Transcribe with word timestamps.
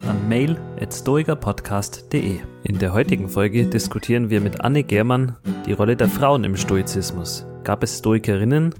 an 0.00 0.28
mail.stoikerpodcast.de. 0.28 2.40
In 2.64 2.78
der 2.78 2.92
heutigen 2.92 3.28
Folge 3.28 3.66
diskutieren 3.66 4.30
wir 4.30 4.40
mit 4.40 4.60
Anne 4.60 4.84
Germann 4.84 5.36
die 5.66 5.72
Rolle 5.72 5.96
der 5.96 6.08
Frauen 6.08 6.44
im 6.44 6.56
Stoizismus. 6.56 7.46
Gab 7.64 7.82
es 7.82 7.98
Stoikerinnen? 7.98 8.74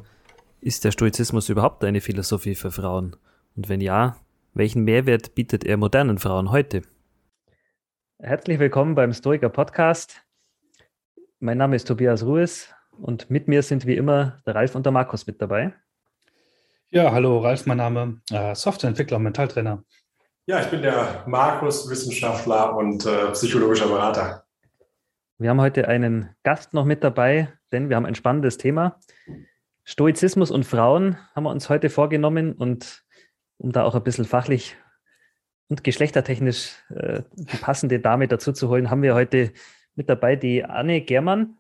Ist 0.60 0.84
der 0.84 0.92
Stoizismus 0.92 1.48
überhaupt 1.48 1.84
eine 1.84 2.00
Philosophie 2.00 2.54
für 2.54 2.70
Frauen? 2.70 3.16
Und 3.56 3.68
wenn 3.68 3.80
ja, 3.80 4.16
welchen 4.54 4.84
Mehrwert 4.84 5.34
bietet 5.34 5.64
er 5.64 5.76
modernen 5.76 6.18
Frauen 6.18 6.50
heute? 6.50 6.82
Herzlich 8.18 8.58
willkommen 8.58 8.94
beim 8.94 9.12
Stoiker 9.12 9.48
Podcast. 9.48 10.22
Mein 11.40 11.58
Name 11.58 11.76
ist 11.76 11.86
Tobias 11.86 12.24
Ruhes 12.24 12.68
und 13.00 13.30
mit 13.30 13.48
mir 13.48 13.62
sind 13.62 13.86
wie 13.86 13.96
immer 13.96 14.40
der 14.46 14.54
Ralf 14.54 14.74
und 14.74 14.84
der 14.84 14.92
Markus 14.92 15.26
mit 15.26 15.40
dabei. 15.40 15.72
Ja, 16.90 17.12
hallo 17.12 17.40
Ralf, 17.40 17.66
mein 17.66 17.76
Name, 17.76 18.22
äh, 18.30 18.54
Softwareentwickler 18.54 19.18
und 19.18 19.24
Mentaltrainer. 19.24 19.84
Ja, 20.48 20.62
ich 20.62 20.68
bin 20.68 20.80
der 20.80 21.24
Markus, 21.26 21.90
Wissenschaftler 21.90 22.74
und 22.74 23.04
äh, 23.04 23.32
psychologischer 23.32 23.86
Berater. 23.86 24.46
Wir 25.36 25.50
haben 25.50 25.60
heute 25.60 25.86
einen 25.88 26.30
Gast 26.42 26.72
noch 26.72 26.86
mit 26.86 27.04
dabei, 27.04 27.52
denn 27.70 27.90
wir 27.90 27.96
haben 27.96 28.06
ein 28.06 28.14
spannendes 28.14 28.56
Thema. 28.56 28.98
Stoizismus 29.84 30.50
und 30.50 30.64
Frauen 30.64 31.18
haben 31.34 31.44
wir 31.44 31.50
uns 31.50 31.68
heute 31.68 31.90
vorgenommen 31.90 32.54
und 32.54 33.04
um 33.58 33.72
da 33.72 33.84
auch 33.84 33.94
ein 33.94 34.02
bisschen 34.02 34.24
fachlich 34.24 34.74
und 35.68 35.84
geschlechtertechnisch 35.84 36.76
äh, 36.96 37.24
die 37.34 37.58
passende 37.58 38.00
Dame 38.00 38.26
dazu 38.26 38.52
zu 38.52 38.70
holen, 38.70 38.88
haben 38.88 39.02
wir 39.02 39.14
heute 39.14 39.52
mit 39.96 40.08
dabei 40.08 40.34
die 40.34 40.64
Anne 40.64 41.02
Germann. 41.02 41.58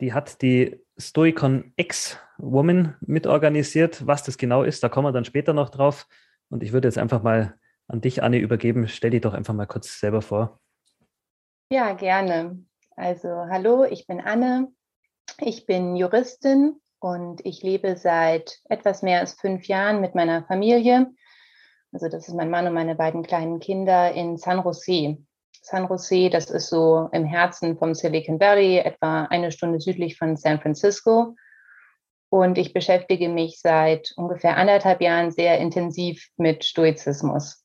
Die 0.00 0.12
hat 0.12 0.40
die 0.40 0.80
Stoicon 0.96 1.72
X-Woman 1.74 2.94
mitorganisiert. 3.00 4.06
Was 4.06 4.22
das 4.22 4.38
genau 4.38 4.62
ist, 4.62 4.84
da 4.84 4.88
kommen 4.88 5.08
wir 5.08 5.12
dann 5.12 5.24
später 5.24 5.52
noch 5.52 5.70
drauf. 5.70 6.06
Und 6.48 6.62
ich 6.62 6.72
würde 6.72 6.86
jetzt 6.86 6.98
einfach 6.98 7.24
mal 7.24 7.54
an 7.88 8.00
dich, 8.00 8.22
Anne, 8.22 8.38
übergeben. 8.38 8.88
Stell 8.88 9.10
dich 9.10 9.20
doch 9.20 9.34
einfach 9.34 9.54
mal 9.54 9.66
kurz 9.66 10.00
selber 10.00 10.22
vor. 10.22 10.60
Ja, 11.70 11.92
gerne. 11.92 12.64
Also, 12.96 13.28
hallo, 13.28 13.84
ich 13.84 14.06
bin 14.06 14.20
Anne. 14.20 14.68
Ich 15.40 15.66
bin 15.66 15.96
Juristin 15.96 16.80
und 17.00 17.44
ich 17.44 17.62
lebe 17.62 17.96
seit 17.96 18.60
etwas 18.68 19.02
mehr 19.02 19.20
als 19.20 19.34
fünf 19.34 19.66
Jahren 19.66 20.00
mit 20.00 20.14
meiner 20.14 20.44
Familie. 20.44 21.12
Also, 21.92 22.08
das 22.08 22.28
ist 22.28 22.34
mein 22.34 22.50
Mann 22.50 22.66
und 22.66 22.74
meine 22.74 22.94
beiden 22.94 23.22
kleinen 23.22 23.60
Kinder 23.60 24.12
in 24.12 24.36
San 24.36 24.62
Jose. 24.62 25.18
San 25.62 25.88
Jose, 25.88 26.28
das 26.28 26.50
ist 26.50 26.68
so 26.68 27.08
im 27.12 27.24
Herzen 27.24 27.78
vom 27.78 27.94
Silicon 27.94 28.38
Valley, 28.38 28.78
etwa 28.78 29.24
eine 29.24 29.50
Stunde 29.50 29.80
südlich 29.80 30.18
von 30.18 30.36
San 30.36 30.60
Francisco. 30.60 31.36
Und 32.28 32.58
ich 32.58 32.74
beschäftige 32.74 33.28
mich 33.28 33.60
seit 33.60 34.12
ungefähr 34.16 34.56
anderthalb 34.56 35.00
Jahren 35.00 35.30
sehr 35.30 35.58
intensiv 35.58 36.28
mit 36.36 36.64
Stoizismus. 36.64 37.63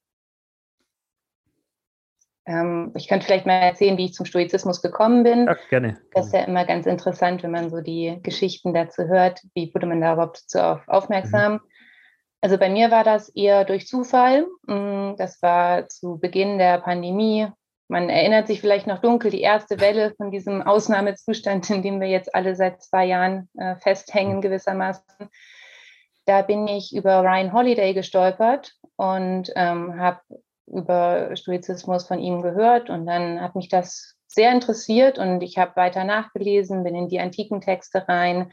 Ähm, 2.45 2.91
ich 2.95 3.07
könnte 3.07 3.25
vielleicht 3.25 3.45
mal 3.45 3.53
erzählen, 3.53 3.97
wie 3.97 4.05
ich 4.05 4.13
zum 4.13 4.25
Stoizismus 4.25 4.81
gekommen 4.81 5.23
bin. 5.23 5.45
Ja, 5.45 5.57
gerne. 5.69 5.97
Das 6.13 6.27
ist 6.27 6.33
ja 6.33 6.41
immer 6.41 6.65
ganz 6.65 6.85
interessant, 6.85 7.43
wenn 7.43 7.51
man 7.51 7.69
so 7.69 7.81
die 7.81 8.19
Geschichten 8.23 8.73
dazu 8.73 9.03
hört. 9.03 9.41
Wie 9.53 9.73
wurde 9.73 9.87
man 9.87 10.01
da 10.01 10.13
überhaupt 10.13 10.49
so 10.49 10.59
auf 10.59 10.87
aufmerksam? 10.87 11.53
Mhm. 11.53 11.59
Also 12.41 12.57
bei 12.57 12.69
mir 12.69 12.89
war 12.89 13.03
das 13.03 13.29
eher 13.29 13.65
durch 13.65 13.87
Zufall. 13.87 14.47
Mm, 14.65 15.15
das 15.17 15.41
war 15.41 15.89
zu 15.89 16.17
Beginn 16.19 16.57
der 16.57 16.79
Pandemie. 16.79 17.47
Man 17.89 18.09
erinnert 18.09 18.47
sich 18.47 18.61
vielleicht 18.61 18.87
noch 18.87 18.99
dunkel, 18.99 19.31
die 19.31 19.41
erste 19.41 19.79
Welle 19.81 20.13
von 20.15 20.31
diesem 20.31 20.61
Ausnahmezustand, 20.61 21.69
in 21.69 21.81
dem 21.81 21.99
wir 21.99 22.07
jetzt 22.07 22.33
alle 22.33 22.55
seit 22.55 22.81
zwei 22.81 23.05
Jahren 23.05 23.49
äh, 23.57 23.75
festhängen 23.77 24.37
mhm. 24.37 24.41
gewissermaßen. 24.41 25.03
Da 26.25 26.43
bin 26.43 26.67
ich 26.67 26.95
über 26.95 27.21
Ryan 27.21 27.51
Holiday 27.51 27.93
gestolpert 27.93 28.73
und 28.95 29.51
ähm, 29.55 29.99
habe 29.99 30.21
über 30.71 31.35
Stoizismus 31.35 32.07
von 32.07 32.19
ihm 32.19 32.41
gehört 32.41 32.89
und 32.89 33.05
dann 33.05 33.41
hat 33.41 33.55
mich 33.55 33.69
das 33.69 34.15
sehr 34.27 34.51
interessiert 34.51 35.17
und 35.17 35.41
ich 35.41 35.57
habe 35.57 35.75
weiter 35.75 36.03
nachgelesen, 36.03 36.83
bin 36.83 36.95
in 36.95 37.09
die 37.09 37.19
antiken 37.19 37.61
Texte 37.61 38.07
rein 38.07 38.51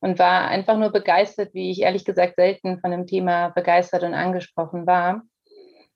und 0.00 0.18
war 0.18 0.48
einfach 0.48 0.78
nur 0.78 0.90
begeistert, 0.90 1.52
wie 1.52 1.70
ich 1.70 1.82
ehrlich 1.82 2.04
gesagt 2.04 2.36
selten 2.36 2.80
von 2.80 2.90
dem 2.90 3.06
Thema 3.06 3.50
begeistert 3.50 4.02
und 4.02 4.14
angesprochen 4.14 4.86
war. 4.86 5.22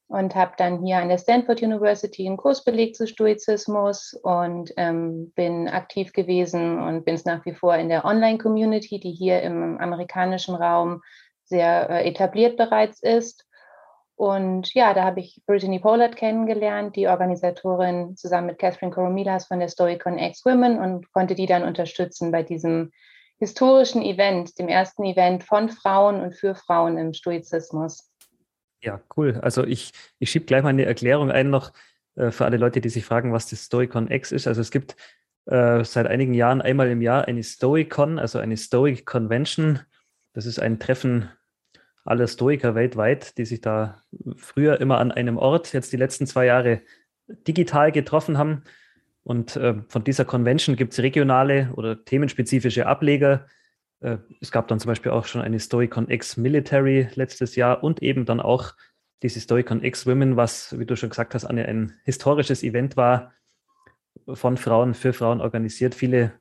Und 0.06 0.34
habe 0.34 0.52
dann 0.58 0.84
hier 0.84 0.98
an 0.98 1.08
der 1.08 1.16
Stanford 1.16 1.62
University 1.62 2.26
einen 2.26 2.36
Kurs 2.36 2.62
belegt 2.62 2.94
zu 2.96 3.06
Stoizismus 3.06 4.12
und 4.22 4.70
ähm, 4.76 5.32
bin 5.34 5.66
aktiv 5.66 6.12
gewesen 6.12 6.78
und 6.78 7.06
bin 7.06 7.14
es 7.14 7.24
nach 7.24 7.44
wie 7.46 7.54
vor 7.54 7.74
in 7.76 7.88
der 7.88 8.04
Online-Community, 8.04 9.00
die 9.00 9.12
hier 9.12 9.40
im 9.40 9.78
amerikanischen 9.78 10.54
Raum 10.54 11.00
sehr 11.44 11.88
äh, 11.88 12.06
etabliert 12.06 12.58
bereits 12.58 13.02
ist 13.02 13.46
und 14.16 14.72
ja, 14.74 14.94
da 14.94 15.04
habe 15.04 15.20
ich 15.20 15.42
Brittany 15.46 15.80
Pollard 15.80 16.16
kennengelernt, 16.16 16.94
die 16.94 17.08
Organisatorin 17.08 18.16
zusammen 18.16 18.48
mit 18.48 18.58
Catherine 18.58 18.92
Koromilas 18.92 19.46
von 19.46 19.58
der 19.58 19.68
Stoicon 19.68 20.18
X 20.18 20.44
Women 20.44 20.78
und 20.78 21.10
konnte 21.12 21.34
die 21.34 21.46
dann 21.46 21.64
unterstützen 21.64 22.30
bei 22.30 22.42
diesem 22.42 22.92
historischen 23.38 24.02
Event, 24.02 24.56
dem 24.58 24.68
ersten 24.68 25.04
Event 25.04 25.42
von 25.42 25.68
Frauen 25.68 26.20
und 26.20 26.34
für 26.34 26.54
Frauen 26.54 26.96
im 26.96 27.12
Stoizismus. 27.12 28.12
Ja, 28.80 29.00
cool. 29.16 29.40
Also 29.42 29.64
ich, 29.64 29.92
ich 30.20 30.30
schiebe 30.30 30.44
gleich 30.44 30.62
mal 30.62 30.68
eine 30.68 30.84
Erklärung 30.84 31.32
ein 31.32 31.50
noch 31.50 31.72
äh, 32.14 32.30
für 32.30 32.44
alle 32.44 32.58
Leute, 32.58 32.80
die 32.80 32.90
sich 32.90 33.04
fragen, 33.04 33.32
was 33.32 33.48
das 33.48 33.64
Stoicon 33.64 34.10
X 34.10 34.30
ist. 34.30 34.46
Also 34.46 34.60
es 34.60 34.70
gibt 34.70 34.94
äh, 35.46 35.82
seit 35.84 36.06
einigen 36.06 36.34
Jahren 36.34 36.62
einmal 36.62 36.88
im 36.88 37.02
Jahr 37.02 37.26
eine 37.26 37.42
Stoicon, 37.42 38.20
also 38.20 38.38
eine 38.38 38.56
Stoic 38.56 39.06
Convention. 39.06 39.80
Das 40.34 40.46
ist 40.46 40.60
ein 40.60 40.78
Treffen 40.78 41.30
alle 42.04 42.28
Stoiker 42.28 42.74
weltweit, 42.74 43.38
die 43.38 43.44
sich 43.44 43.60
da 43.60 44.02
früher 44.36 44.80
immer 44.80 44.98
an 44.98 45.10
einem 45.10 45.38
Ort, 45.38 45.72
jetzt 45.72 45.92
die 45.92 45.96
letzten 45.96 46.26
zwei 46.26 46.46
Jahre 46.46 46.82
digital 47.26 47.92
getroffen 47.92 48.38
haben. 48.38 48.62
Und 49.22 49.56
äh, 49.56 49.76
von 49.88 50.04
dieser 50.04 50.26
Convention 50.26 50.76
gibt 50.76 50.92
es 50.92 51.00
regionale 51.00 51.70
oder 51.74 52.04
themenspezifische 52.04 52.86
Ableger. 52.86 53.46
Äh, 54.00 54.18
es 54.42 54.52
gab 54.52 54.68
dann 54.68 54.78
zum 54.78 54.90
Beispiel 54.90 55.12
auch 55.12 55.24
schon 55.24 55.40
eine 55.40 55.58
Stoicon 55.58 56.10
X 56.10 56.36
Military 56.36 57.08
letztes 57.14 57.56
Jahr 57.56 57.82
und 57.82 58.02
eben 58.02 58.26
dann 58.26 58.40
auch 58.40 58.74
diese 59.22 59.40
Stoicon 59.40 59.82
X 59.82 60.06
Women, 60.06 60.36
was, 60.36 60.78
wie 60.78 60.84
du 60.84 60.96
schon 60.96 61.08
gesagt 61.08 61.34
hast, 61.34 61.46
Anne, 61.46 61.66
ein 61.66 61.94
historisches 62.04 62.62
Event 62.62 62.98
war, 62.98 63.32
von 64.28 64.58
Frauen 64.58 64.92
für 64.92 65.14
Frauen 65.14 65.40
organisiert. 65.40 65.94
Viele 65.94 66.32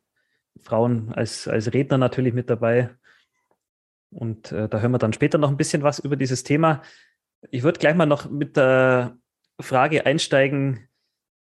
Frauen 0.61 1.13
als, 1.13 1.47
als 1.47 1.73
Redner 1.73 1.97
natürlich 1.97 2.33
mit 2.33 2.49
dabei. 2.49 2.89
Und 4.13 4.51
äh, 4.51 4.69
da 4.69 4.79
hören 4.79 4.91
wir 4.91 4.99
dann 4.99 5.13
später 5.13 5.37
noch 5.37 5.49
ein 5.49 5.57
bisschen 5.57 5.83
was 5.83 5.99
über 5.99 6.15
dieses 6.15 6.43
Thema. 6.43 6.81
Ich 7.51 7.63
würde 7.63 7.79
gleich 7.79 7.95
mal 7.95 8.05
noch 8.05 8.29
mit 8.29 8.55
der 8.57 9.17
Frage 9.59 10.05
einsteigen, 10.05 10.87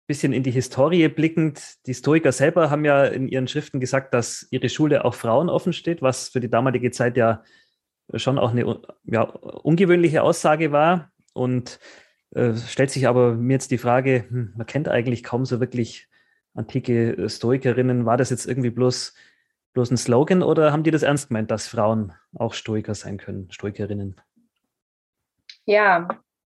bisschen 0.06 0.32
in 0.32 0.42
die 0.42 0.52
Historie 0.52 1.08
blickend. 1.08 1.84
Die 1.86 1.94
Stoiker 1.94 2.32
selber 2.32 2.70
haben 2.70 2.84
ja 2.84 3.04
in 3.04 3.28
ihren 3.28 3.48
Schriften 3.48 3.80
gesagt, 3.80 4.14
dass 4.14 4.46
ihre 4.50 4.68
Schule 4.68 5.04
auch 5.04 5.14
Frauen 5.14 5.48
offen 5.48 5.72
steht, 5.72 6.00
was 6.00 6.28
für 6.28 6.40
die 6.40 6.50
damalige 6.50 6.90
Zeit 6.92 7.16
ja 7.16 7.42
schon 8.14 8.38
auch 8.38 8.52
eine 8.52 8.80
ja, 9.04 9.22
ungewöhnliche 9.22 10.22
Aussage 10.22 10.70
war. 10.70 11.10
Und 11.32 11.80
äh, 12.30 12.54
stellt 12.54 12.90
sich 12.90 13.08
aber 13.08 13.34
mir 13.34 13.54
jetzt 13.54 13.72
die 13.72 13.78
Frage, 13.78 14.26
hm, 14.28 14.54
man 14.56 14.66
kennt 14.66 14.88
eigentlich 14.88 15.24
kaum 15.24 15.44
so 15.44 15.60
wirklich 15.60 16.08
antike 16.54 17.28
Stoikerinnen. 17.28 18.06
War 18.06 18.16
das 18.16 18.30
jetzt 18.30 18.46
irgendwie 18.46 18.70
bloß 18.70 19.12
bloß 19.76 19.90
ein 19.90 19.98
Slogan 19.98 20.42
oder 20.42 20.72
haben 20.72 20.84
die 20.84 20.90
das 20.90 21.02
ernst 21.02 21.28
gemeint, 21.28 21.50
dass 21.50 21.68
Frauen 21.68 22.14
auch 22.34 22.54
Stoiker 22.54 22.94
sein 22.94 23.18
können, 23.18 23.50
Stoikerinnen? 23.50 24.18
Ja, 25.66 26.08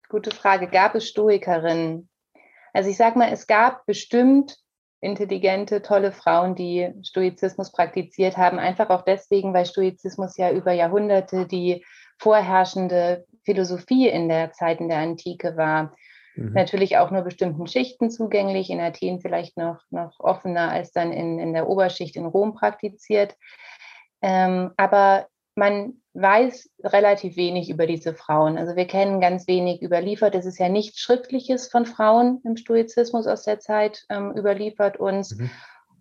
gute 0.08 0.30
Frage. 0.30 0.68
Gab 0.68 0.94
es 0.94 1.08
Stoikerinnen? 1.08 2.08
Also 2.72 2.88
ich 2.88 2.96
sage 2.96 3.18
mal, 3.18 3.32
es 3.32 3.48
gab 3.48 3.84
bestimmt 3.84 4.56
intelligente, 5.00 5.82
tolle 5.82 6.12
Frauen, 6.12 6.54
die 6.54 6.92
Stoizismus 7.02 7.72
praktiziert 7.72 8.36
haben, 8.36 8.60
einfach 8.60 8.90
auch 8.90 9.02
deswegen, 9.02 9.52
weil 9.52 9.66
Stoizismus 9.66 10.36
ja 10.36 10.52
über 10.52 10.70
Jahrhunderte 10.70 11.46
die 11.48 11.84
vorherrschende 12.18 13.26
Philosophie 13.44 14.08
in 14.08 14.28
der 14.28 14.52
Zeit 14.52 14.80
in 14.80 14.88
der 14.88 14.98
Antike 14.98 15.56
war. 15.56 15.96
Mhm. 16.36 16.52
Natürlich 16.52 16.98
auch 16.98 17.10
nur 17.10 17.22
bestimmten 17.22 17.66
Schichten 17.66 18.10
zugänglich, 18.10 18.70
in 18.70 18.80
Athen 18.80 19.20
vielleicht 19.20 19.56
noch, 19.56 19.80
noch 19.90 20.20
offener 20.20 20.70
als 20.70 20.92
dann 20.92 21.12
in, 21.12 21.38
in 21.38 21.52
der 21.52 21.68
Oberschicht 21.68 22.16
in 22.16 22.26
Rom 22.26 22.54
praktiziert. 22.54 23.36
Ähm, 24.22 24.72
aber 24.76 25.26
man 25.54 25.94
weiß 26.14 26.70
relativ 26.84 27.36
wenig 27.36 27.70
über 27.70 27.86
diese 27.86 28.14
Frauen. 28.14 28.58
Also 28.58 28.76
wir 28.76 28.86
kennen 28.86 29.20
ganz 29.20 29.48
wenig 29.48 29.82
überliefert. 29.82 30.34
Es 30.34 30.46
ist 30.46 30.58
ja 30.58 30.68
nichts 30.68 31.00
Schriftliches 31.00 31.68
von 31.68 31.86
Frauen 31.86 32.40
im 32.44 32.56
Stoizismus 32.56 33.26
aus 33.26 33.44
der 33.44 33.58
Zeit 33.58 34.04
ähm, 34.10 34.32
überliefert 34.36 34.98
uns. 34.98 35.36
Mhm. 35.36 35.50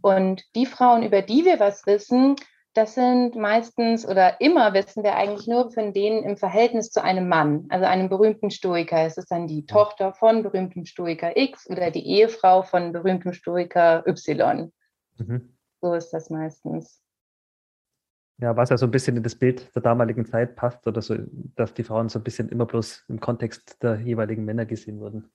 Und 0.02 0.44
die 0.56 0.66
Frauen, 0.66 1.04
über 1.04 1.22
die 1.22 1.46
wir 1.46 1.60
was 1.60 1.86
wissen, 1.88 2.36
das 2.76 2.94
sind 2.94 3.36
meistens 3.36 4.06
oder 4.06 4.42
immer 4.42 4.74
wissen 4.74 5.02
wir 5.02 5.16
eigentlich 5.16 5.48
nur 5.48 5.72
von 5.72 5.94
denen 5.94 6.24
im 6.24 6.36
Verhältnis 6.36 6.92
zu 6.92 7.02
einem 7.02 7.30
Mann, 7.30 7.66
also 7.70 7.86
einem 7.86 8.10
berühmten 8.10 8.52
Stoiker. 8.52 9.06
Es 9.06 9.18
ist 9.18 9.32
dann 9.32 9.48
die 9.48 9.66
Tochter 9.66 10.14
von 10.14 10.44
berühmtem 10.44 10.86
Stoiker 10.86 11.38
X 11.38 11.70
oder 11.70 11.90
die 11.90 12.06
Ehefrau 12.06 12.64
von 12.64 12.92
berühmtem 12.92 13.32
Stoiker 13.32 14.06
Y. 14.06 14.74
Mhm. 15.18 15.56
So 15.82 15.94
ist 15.94 16.12
das 16.12 16.30
meistens. 16.30 17.02
Ja, 18.40 18.58
was 18.58 18.70
ja 18.70 18.78
so 18.78 18.86
ein 18.86 18.92
bisschen 18.92 19.16
in 19.16 19.24
das 19.24 19.36
Bild 19.36 19.74
der 19.74 19.82
damaligen 19.82 20.26
Zeit 20.26 20.58
passt 20.58 20.86
oder 20.86 21.02
so, 21.02 21.16
dass 21.56 21.74
die 21.74 21.86
Frauen 21.86 22.10
so 22.10 22.20
ein 22.20 22.24
bisschen 22.24 22.50
immer 22.50 22.66
bloß 22.66 23.06
im 23.08 23.22
Kontext 23.22 23.82
der 23.82 24.02
jeweiligen 24.02 24.44
Männer 24.44 24.66
gesehen 24.66 25.00
wurden. 25.00 25.32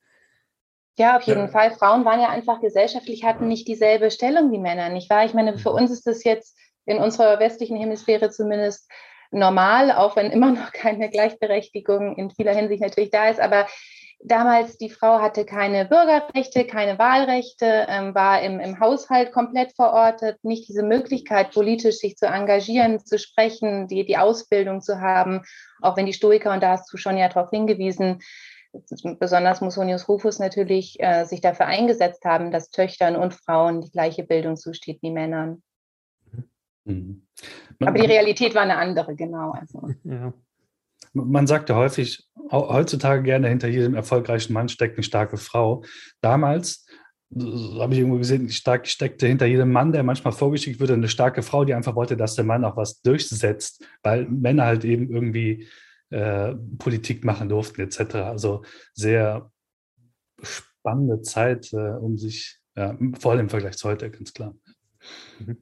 Ja, 0.98 1.16
auf 1.16 1.22
jeden 1.22 1.40
ja. 1.40 1.48
Fall. 1.48 1.70
Frauen 1.70 2.04
waren 2.04 2.20
ja 2.20 2.28
einfach 2.28 2.60
gesellschaftlich, 2.60 3.24
hatten 3.24 3.48
nicht 3.48 3.66
dieselbe 3.66 4.10
Stellung 4.10 4.52
wie 4.52 4.58
Männer, 4.58 4.90
nicht 4.90 5.08
wahr? 5.08 5.24
Ich 5.24 5.32
meine, 5.32 5.56
für 5.56 5.70
mhm. 5.70 5.76
uns 5.76 5.90
ist 5.90 6.06
das 6.06 6.24
jetzt 6.24 6.58
in 6.86 6.98
unserer 6.98 7.38
westlichen 7.38 7.76
Hemisphäre 7.76 8.30
zumindest 8.30 8.90
normal, 9.30 9.92
auch 9.92 10.16
wenn 10.16 10.30
immer 10.30 10.52
noch 10.52 10.72
keine 10.72 11.10
Gleichberechtigung 11.10 12.16
in 12.16 12.30
vieler 12.30 12.54
Hinsicht 12.54 12.82
natürlich 12.82 13.10
da 13.10 13.28
ist. 13.28 13.40
Aber 13.40 13.66
damals, 14.22 14.76
die 14.76 14.90
Frau 14.90 15.20
hatte 15.20 15.44
keine 15.44 15.86
Bürgerrechte, 15.86 16.64
keine 16.64 16.98
Wahlrechte, 16.98 17.86
ähm, 17.88 18.14
war 18.14 18.42
im, 18.42 18.60
im 18.60 18.80
Haushalt 18.80 19.32
komplett 19.32 19.72
verortet, 19.74 20.38
nicht 20.42 20.68
diese 20.68 20.82
Möglichkeit, 20.82 21.52
politisch 21.52 21.98
sich 21.98 22.16
zu 22.16 22.26
engagieren, 22.26 23.04
zu 23.04 23.18
sprechen, 23.18 23.88
die, 23.88 24.04
die 24.04 24.18
Ausbildung 24.18 24.80
zu 24.80 25.00
haben, 25.00 25.42
auch 25.80 25.96
wenn 25.96 26.06
die 26.06 26.12
Stoiker, 26.12 26.52
und 26.52 26.62
da 26.62 26.70
hast 26.70 26.92
du 26.92 26.96
schon 26.96 27.16
ja 27.16 27.28
darauf 27.28 27.50
hingewiesen, 27.50 28.20
besonders 29.18 29.60
Musonius 29.60 30.08
Rufus 30.08 30.38
natürlich 30.38 30.96
äh, 31.00 31.24
sich 31.24 31.40
dafür 31.40 31.66
eingesetzt 31.66 32.24
haben, 32.24 32.52
dass 32.52 32.70
Töchtern 32.70 33.16
und 33.16 33.34
Frauen 33.34 33.80
die 33.80 33.90
gleiche 33.90 34.22
Bildung 34.22 34.56
zusteht 34.56 35.00
wie 35.02 35.10
Männern. 35.10 35.62
Mhm. 36.90 37.22
Aber 37.80 37.98
die 37.98 38.06
Realität 38.06 38.54
war 38.54 38.62
eine 38.62 38.76
andere, 38.76 39.14
genau. 39.14 39.52
Also. 39.52 39.88
Ja. 40.04 40.32
Man 41.12 41.46
sagt 41.46 41.68
ja 41.68 41.76
häufig, 41.76 42.28
heutzutage 42.52 43.22
gerne, 43.22 43.48
hinter 43.48 43.68
jedem 43.68 43.94
erfolgreichen 43.94 44.52
Mann 44.52 44.68
steckt 44.68 44.96
eine 44.96 45.02
starke 45.02 45.38
Frau. 45.38 45.82
Damals 46.20 46.86
habe 47.32 47.92
ich 47.92 48.00
irgendwo 48.00 48.18
gesehen, 48.18 48.48
stark 48.50 48.88
steckte 48.88 49.26
hinter 49.26 49.46
jedem 49.46 49.70
Mann, 49.70 49.92
der 49.92 50.02
manchmal 50.02 50.32
vorgeschickt 50.32 50.80
wurde, 50.80 50.94
eine 50.94 51.08
starke 51.08 51.42
Frau, 51.42 51.64
die 51.64 51.74
einfach 51.74 51.94
wollte, 51.94 52.16
dass 52.16 52.34
der 52.34 52.44
Mann 52.44 52.64
auch 52.64 52.76
was 52.76 53.02
durchsetzt, 53.02 53.84
weil 54.02 54.26
Männer 54.26 54.66
halt 54.66 54.84
eben 54.84 55.10
irgendwie 55.10 55.68
äh, 56.10 56.54
Politik 56.78 57.24
machen 57.24 57.48
durften, 57.48 57.80
etc. 57.82 58.16
Also 58.16 58.64
sehr 58.94 59.50
spannende 60.42 61.22
Zeit, 61.22 61.72
äh, 61.72 61.76
um 61.76 62.18
sich, 62.18 62.58
ja, 62.76 62.98
vor 63.18 63.32
allem 63.32 63.42
im 63.42 63.48
Vergleich 63.48 63.76
zu 63.76 63.88
heute, 63.88 64.10
ganz 64.10 64.32
klar. 64.32 64.56
Mhm. 65.38 65.56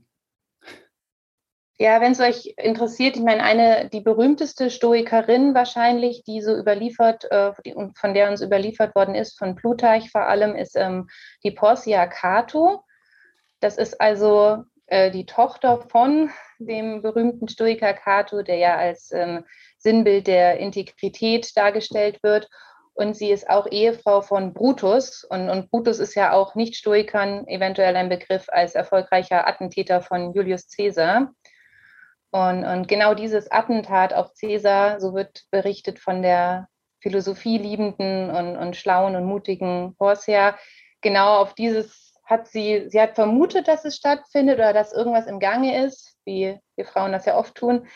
Ja, 1.80 2.00
wenn 2.00 2.10
es 2.10 2.18
euch 2.18 2.54
interessiert, 2.56 3.16
ich 3.16 3.22
meine, 3.22 3.44
eine, 3.44 3.88
die 3.88 4.00
berühmteste 4.00 4.68
Stoikerin 4.68 5.54
wahrscheinlich, 5.54 6.24
die 6.24 6.40
so 6.42 6.56
überliefert, 6.56 7.30
äh, 7.30 7.52
von 7.94 8.14
der 8.14 8.28
uns 8.28 8.42
überliefert 8.42 8.96
worden 8.96 9.14
ist, 9.14 9.38
von 9.38 9.54
Plutarch 9.54 10.10
vor 10.10 10.26
allem, 10.26 10.56
ist 10.56 10.74
ähm, 10.74 11.08
die 11.44 11.52
Porcia 11.52 12.08
Cato. 12.08 12.82
Das 13.60 13.78
ist 13.78 14.00
also 14.00 14.64
äh, 14.86 15.12
die 15.12 15.24
Tochter 15.24 15.82
von 15.88 16.30
dem 16.58 17.00
berühmten 17.00 17.46
Stoiker 17.46 17.94
Cato, 17.94 18.42
der 18.42 18.56
ja 18.56 18.76
als 18.76 19.12
ähm, 19.12 19.44
Sinnbild 19.78 20.26
der 20.26 20.58
Integrität 20.58 21.56
dargestellt 21.56 22.24
wird. 22.24 22.48
Und 22.94 23.16
sie 23.16 23.30
ist 23.30 23.48
auch 23.48 23.68
Ehefrau 23.70 24.22
von 24.22 24.52
Brutus. 24.52 25.22
Und, 25.22 25.48
und 25.48 25.70
Brutus 25.70 26.00
ist 26.00 26.16
ja 26.16 26.32
auch 26.32 26.56
nicht 26.56 26.74
Stoikern 26.74 27.46
eventuell 27.46 27.94
ein 27.94 28.08
Begriff 28.08 28.46
als 28.48 28.74
erfolgreicher 28.74 29.46
Attentäter 29.46 30.00
von 30.00 30.32
Julius 30.34 30.66
Caesar. 30.74 31.30
Und, 32.30 32.64
und 32.64 32.88
genau 32.88 33.14
dieses 33.14 33.50
Attentat 33.50 34.12
auf 34.12 34.32
Caesar, 34.38 35.00
so 35.00 35.14
wird 35.14 35.44
berichtet 35.50 35.98
von 35.98 36.22
der 36.22 36.68
philosophieliebenden 37.00 38.30
und, 38.30 38.56
und 38.56 38.76
schlauen 38.76 39.16
und 39.16 39.24
mutigen 39.24 39.94
Porcia, 39.96 40.58
genau 41.00 41.38
auf 41.38 41.54
dieses 41.54 42.08
hat 42.24 42.46
sie, 42.46 42.88
sie 42.88 43.00
hat 43.00 43.14
vermutet, 43.14 43.68
dass 43.68 43.86
es 43.86 43.96
stattfindet 43.96 44.58
oder 44.58 44.74
dass 44.74 44.92
irgendwas 44.92 45.26
im 45.26 45.40
Gange 45.40 45.82
ist, 45.84 46.16
wie 46.26 46.58
wir 46.76 46.84
Frauen 46.84 47.12
das 47.12 47.24
ja 47.24 47.36
oft 47.38 47.54
tun. 47.54 47.86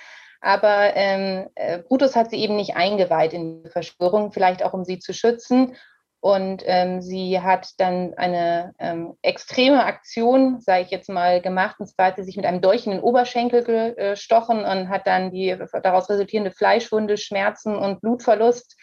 Aber 0.41 0.97
ähm, 0.97 1.49
äh, 1.55 1.79
Brutus 1.81 2.17
hat 2.17 2.31
sie 2.31 2.39
eben 2.39 2.57
nicht 2.57 2.75
eingeweiht 2.75 3.35
in 3.35 3.63
die 3.63 3.71
Verschwörung, 3.71 4.33
vielleicht 4.33 4.65
auch 4.65 4.73
um 4.73 4.85
sie 4.85 4.99
zu 4.99 5.13
schützen. 5.13 5.77
Und 6.23 6.63
ähm, 6.67 7.03
sie 7.03 7.41
hat 7.41 7.73
dann 7.79 8.15
eine 8.15 8.75
ähm, 8.79 9.15
extreme 9.23 9.85
Aktion, 9.85 10.61
sage 10.61 10.83
ich 10.83 10.91
jetzt 10.93 11.09
mal, 11.09 11.41
gemacht. 11.43 11.81
Und 11.81 11.89
zwar 11.89 12.07
hat 12.07 12.17
sie 12.17 12.23
sich 12.23 12.37
mit 12.37 12.47
einem 12.47 12.61
Dolch 12.61 12.87
in 12.87 12.93
den 12.93 13.01
Oberschenkel 13.01 13.65
gestochen 13.65 14.65
und 14.65 14.89
hat 14.89 15.09
dann 15.09 15.33
die 15.33 15.59
daraus 15.83 16.09
resultierende 16.09 16.53
Fleischwunde, 16.53 17.17
Schmerzen 17.17 17.75
und 17.75 18.01
Blutverlust 18.03 18.79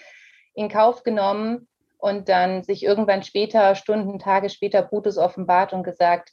in 0.53 0.67
Kauf 0.67 1.03
genommen 1.03 1.69
und 1.97 2.27
dann 2.27 2.65
sich 2.65 2.83
irgendwann 2.83 3.23
später, 3.23 3.73
Stunden, 3.75 4.19
Tage 4.19 4.49
später, 4.49 4.81
Brutus 4.81 5.17
offenbart 5.17 5.71
und 5.71 5.83
gesagt, 5.83 6.31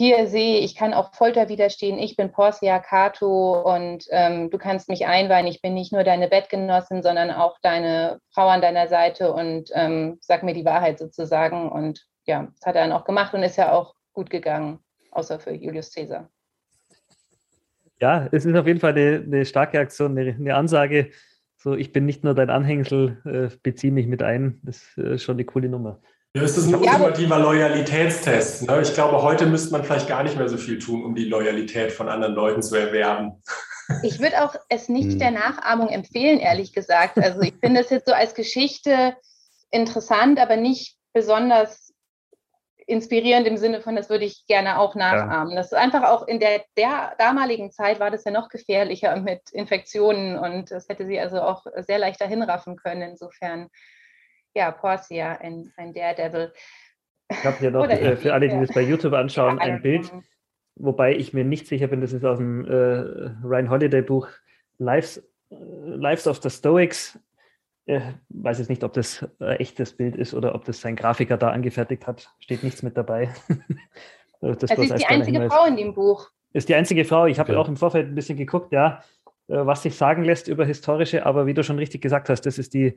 hier 0.00 0.28
sehe 0.28 0.60
ich 0.60 0.76
kann 0.76 0.94
auch 0.94 1.12
Folter 1.12 1.50
widerstehen. 1.50 1.98
Ich 1.98 2.16
bin 2.16 2.32
Porcia 2.32 2.78
Cato 2.78 3.60
und 3.70 4.06
ähm, 4.08 4.48
du 4.48 4.56
kannst 4.56 4.88
mich 4.88 5.04
einweihen. 5.04 5.46
Ich 5.46 5.60
bin 5.60 5.74
nicht 5.74 5.92
nur 5.92 6.04
deine 6.04 6.26
Bettgenossin, 6.26 7.02
sondern 7.02 7.30
auch 7.30 7.58
deine 7.60 8.18
Frau 8.32 8.48
an 8.48 8.62
deiner 8.62 8.88
Seite 8.88 9.30
und 9.30 9.68
ähm, 9.74 10.16
sag 10.22 10.42
mir 10.42 10.54
die 10.54 10.64
Wahrheit 10.64 10.98
sozusagen. 10.98 11.68
Und 11.68 12.06
ja, 12.24 12.48
das 12.56 12.64
hat 12.64 12.76
er 12.76 12.84
dann 12.88 12.92
auch 12.92 13.04
gemacht 13.04 13.34
und 13.34 13.42
ist 13.42 13.58
ja 13.58 13.72
auch 13.72 13.94
gut 14.14 14.30
gegangen, 14.30 14.78
außer 15.10 15.38
für 15.38 15.52
Julius 15.52 15.92
Caesar. 15.92 16.30
Ja, 18.00 18.26
es 18.32 18.46
ist 18.46 18.56
auf 18.56 18.66
jeden 18.66 18.80
Fall 18.80 18.92
eine, 18.92 19.22
eine 19.22 19.44
starke 19.44 19.78
Aktion, 19.78 20.16
eine, 20.16 20.30
eine, 20.30 20.54
Ansage. 20.54 21.10
So, 21.58 21.74
ich 21.74 21.92
bin 21.92 22.06
nicht 22.06 22.24
nur 22.24 22.34
dein 22.34 22.48
Anhängsel, 22.48 23.20
äh, 23.26 23.54
beziehe 23.62 23.92
mich 23.92 24.06
mit 24.06 24.22
ein. 24.22 24.60
Das 24.62 24.96
ist 24.96 24.96
äh, 24.96 25.18
schon 25.18 25.34
eine 25.34 25.44
coole 25.44 25.68
Nummer. 25.68 26.00
Ja, 26.32 26.42
ist 26.42 26.56
das 26.56 26.66
ein 26.66 26.74
ultimativer 26.76 27.40
Loyalitätstest. 27.40 28.68
Ne? 28.68 28.82
Ich 28.82 28.94
glaube, 28.94 29.20
heute 29.20 29.46
müsste 29.46 29.72
man 29.72 29.82
vielleicht 29.82 30.06
gar 30.06 30.22
nicht 30.22 30.36
mehr 30.36 30.48
so 30.48 30.58
viel 30.58 30.78
tun, 30.78 31.04
um 31.04 31.16
die 31.16 31.24
Loyalität 31.24 31.90
von 31.90 32.08
anderen 32.08 32.34
Leuten 32.34 32.62
zu 32.62 32.76
erwerben. 32.76 33.42
Ich 34.04 34.20
würde 34.20 34.44
auch 34.44 34.54
es 34.68 34.88
nicht 34.88 35.10
hm. 35.10 35.18
der 35.18 35.32
Nachahmung 35.32 35.88
empfehlen, 35.88 36.38
ehrlich 36.38 36.72
gesagt. 36.72 37.18
Also 37.18 37.40
ich 37.40 37.54
finde 37.60 37.80
es 37.80 37.90
jetzt 37.90 38.06
so 38.06 38.12
als 38.12 38.36
Geschichte 38.36 39.16
interessant, 39.72 40.38
aber 40.38 40.54
nicht 40.54 40.96
besonders 41.12 41.92
inspirierend 42.86 43.48
im 43.48 43.56
Sinne 43.56 43.80
von, 43.80 43.96
das 43.96 44.08
würde 44.08 44.26
ich 44.26 44.46
gerne 44.46 44.78
auch 44.78 44.94
nachahmen. 44.94 45.54
Ja. 45.54 45.56
Das 45.56 45.72
ist 45.72 45.78
einfach 45.78 46.04
auch 46.04 46.28
in 46.28 46.38
der, 46.38 46.62
der 46.76 47.16
damaligen 47.18 47.72
Zeit 47.72 47.98
war 47.98 48.12
das 48.12 48.22
ja 48.22 48.30
noch 48.30 48.48
gefährlicher 48.48 49.16
mit 49.16 49.40
Infektionen 49.50 50.38
und 50.38 50.70
das 50.70 50.88
hätte 50.88 51.04
sie 51.06 51.18
also 51.18 51.40
auch 51.40 51.66
sehr 51.78 51.98
leicht 51.98 52.20
dahin 52.20 52.42
raffen 52.42 52.76
können. 52.76 53.02
Insofern 53.02 53.70
ja, 54.54 54.70
Portia, 54.70 55.38
ein, 55.40 55.72
ein 55.76 55.92
Daredevil. 55.92 56.52
Ich 57.30 57.44
habe 57.44 57.56
hier 57.58 57.70
noch 57.70 57.84
äh, 57.88 58.16
für 58.16 58.32
alle, 58.32 58.48
die 58.48 58.58
das 58.58 58.74
bei 58.74 58.82
YouTube 58.82 59.12
anschauen, 59.12 59.58
ein 59.58 59.82
Bild, 59.82 60.12
wobei 60.76 61.14
ich 61.14 61.32
mir 61.32 61.44
nicht 61.44 61.66
sicher 61.66 61.86
bin, 61.86 62.00
das 62.00 62.12
ist 62.12 62.24
aus 62.24 62.38
dem 62.38 62.64
äh, 62.64 63.30
Ryan 63.44 63.70
Holiday 63.70 64.02
Buch 64.02 64.28
Lives, 64.78 65.18
äh, 65.50 65.54
Lives 65.84 66.26
of 66.26 66.42
the 66.42 66.50
Stoics. 66.50 67.18
Ich 67.86 68.02
weiß 68.28 68.58
jetzt 68.58 68.68
nicht, 68.68 68.84
ob 68.84 68.92
das 68.92 69.26
ein 69.40 69.56
echtes 69.56 69.96
Bild 69.96 70.14
ist 70.14 70.32
oder 70.32 70.54
ob 70.54 70.64
das 70.64 70.80
sein 70.80 70.94
Grafiker 70.94 71.36
da 71.36 71.50
angefertigt 71.50 72.06
hat. 72.06 72.32
Steht 72.38 72.62
nichts 72.62 72.84
mit 72.84 72.96
dabei. 72.96 73.30
das 74.40 74.62
es 74.62 74.78
ist 74.78 74.98
die 74.98 75.06
einzige 75.06 75.38
Hinweis. 75.38 75.52
Frau 75.52 75.66
in 75.66 75.76
dem 75.76 75.94
Buch. 75.94 76.30
Ist 76.52 76.68
die 76.68 76.74
einzige 76.74 77.04
Frau. 77.04 77.26
Ich 77.26 77.40
habe 77.40 77.52
ja. 77.52 77.58
auch 77.58 77.68
im 77.68 77.76
Vorfeld 77.76 78.06
ein 78.06 78.14
bisschen 78.14 78.36
geguckt, 78.36 78.72
ja, 78.72 79.02
äh, 79.48 79.66
was 79.66 79.82
sich 79.82 79.96
sagen 79.96 80.22
lässt 80.22 80.46
über 80.46 80.64
historische, 80.64 81.26
aber 81.26 81.46
wie 81.46 81.54
du 81.54 81.64
schon 81.64 81.78
richtig 81.78 82.00
gesagt 82.00 82.28
hast, 82.28 82.42
das 82.42 82.58
ist 82.58 82.74
die 82.74 82.96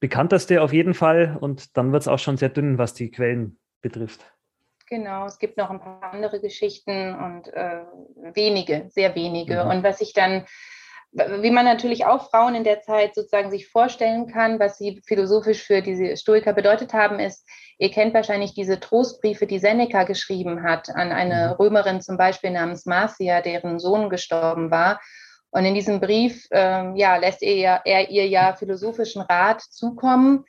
bekannteste 0.00 0.62
auf 0.62 0.72
jeden 0.72 0.94
Fall 0.94 1.36
und 1.40 1.76
dann 1.76 1.92
wird 1.92 2.02
es 2.02 2.08
auch 2.08 2.18
schon 2.18 2.36
sehr 2.36 2.48
dünn, 2.48 2.78
was 2.78 2.94
die 2.94 3.10
Quellen 3.10 3.58
betrifft. 3.80 4.24
Genau, 4.88 5.26
es 5.26 5.38
gibt 5.38 5.58
noch 5.58 5.70
ein 5.70 5.80
paar 5.80 6.12
andere 6.12 6.40
Geschichten 6.40 7.14
und 7.14 7.48
äh, 7.52 7.82
wenige, 8.32 8.86
sehr 8.88 9.14
wenige. 9.14 9.64
Mhm. 9.64 9.70
Und 9.70 9.82
was 9.82 10.00
ich 10.00 10.14
dann, 10.14 10.46
wie 11.12 11.50
man 11.50 11.66
natürlich 11.66 12.06
auch 12.06 12.30
Frauen 12.30 12.54
in 12.54 12.64
der 12.64 12.80
Zeit 12.80 13.14
sozusagen 13.14 13.50
sich 13.50 13.68
vorstellen 13.68 14.28
kann, 14.28 14.58
was 14.58 14.78
sie 14.78 15.02
philosophisch 15.06 15.62
für 15.62 15.82
diese 15.82 16.16
Stoiker 16.16 16.54
bedeutet 16.54 16.94
haben, 16.94 17.18
ist, 17.18 17.46
ihr 17.76 17.90
kennt 17.90 18.14
wahrscheinlich 18.14 18.54
diese 18.54 18.80
Trostbriefe, 18.80 19.46
die 19.46 19.58
Seneca 19.58 20.04
geschrieben 20.04 20.62
hat 20.62 20.88
an 20.88 21.12
eine 21.12 21.48
mhm. 21.48 21.52
Römerin 21.54 22.00
zum 22.00 22.16
Beispiel 22.16 22.50
namens 22.50 22.86
Marcia, 22.86 23.42
deren 23.42 23.78
Sohn 23.78 24.08
gestorben 24.08 24.70
war. 24.70 25.00
Und 25.50 25.64
in 25.64 25.74
diesem 25.74 26.00
Brief 26.00 26.46
ähm, 26.50 26.96
ja, 26.96 27.16
lässt 27.16 27.42
er, 27.42 27.54
ja, 27.54 27.80
er 27.84 28.10
ihr 28.10 28.26
ja 28.26 28.54
philosophischen 28.54 29.22
Rat 29.22 29.62
zukommen 29.62 30.44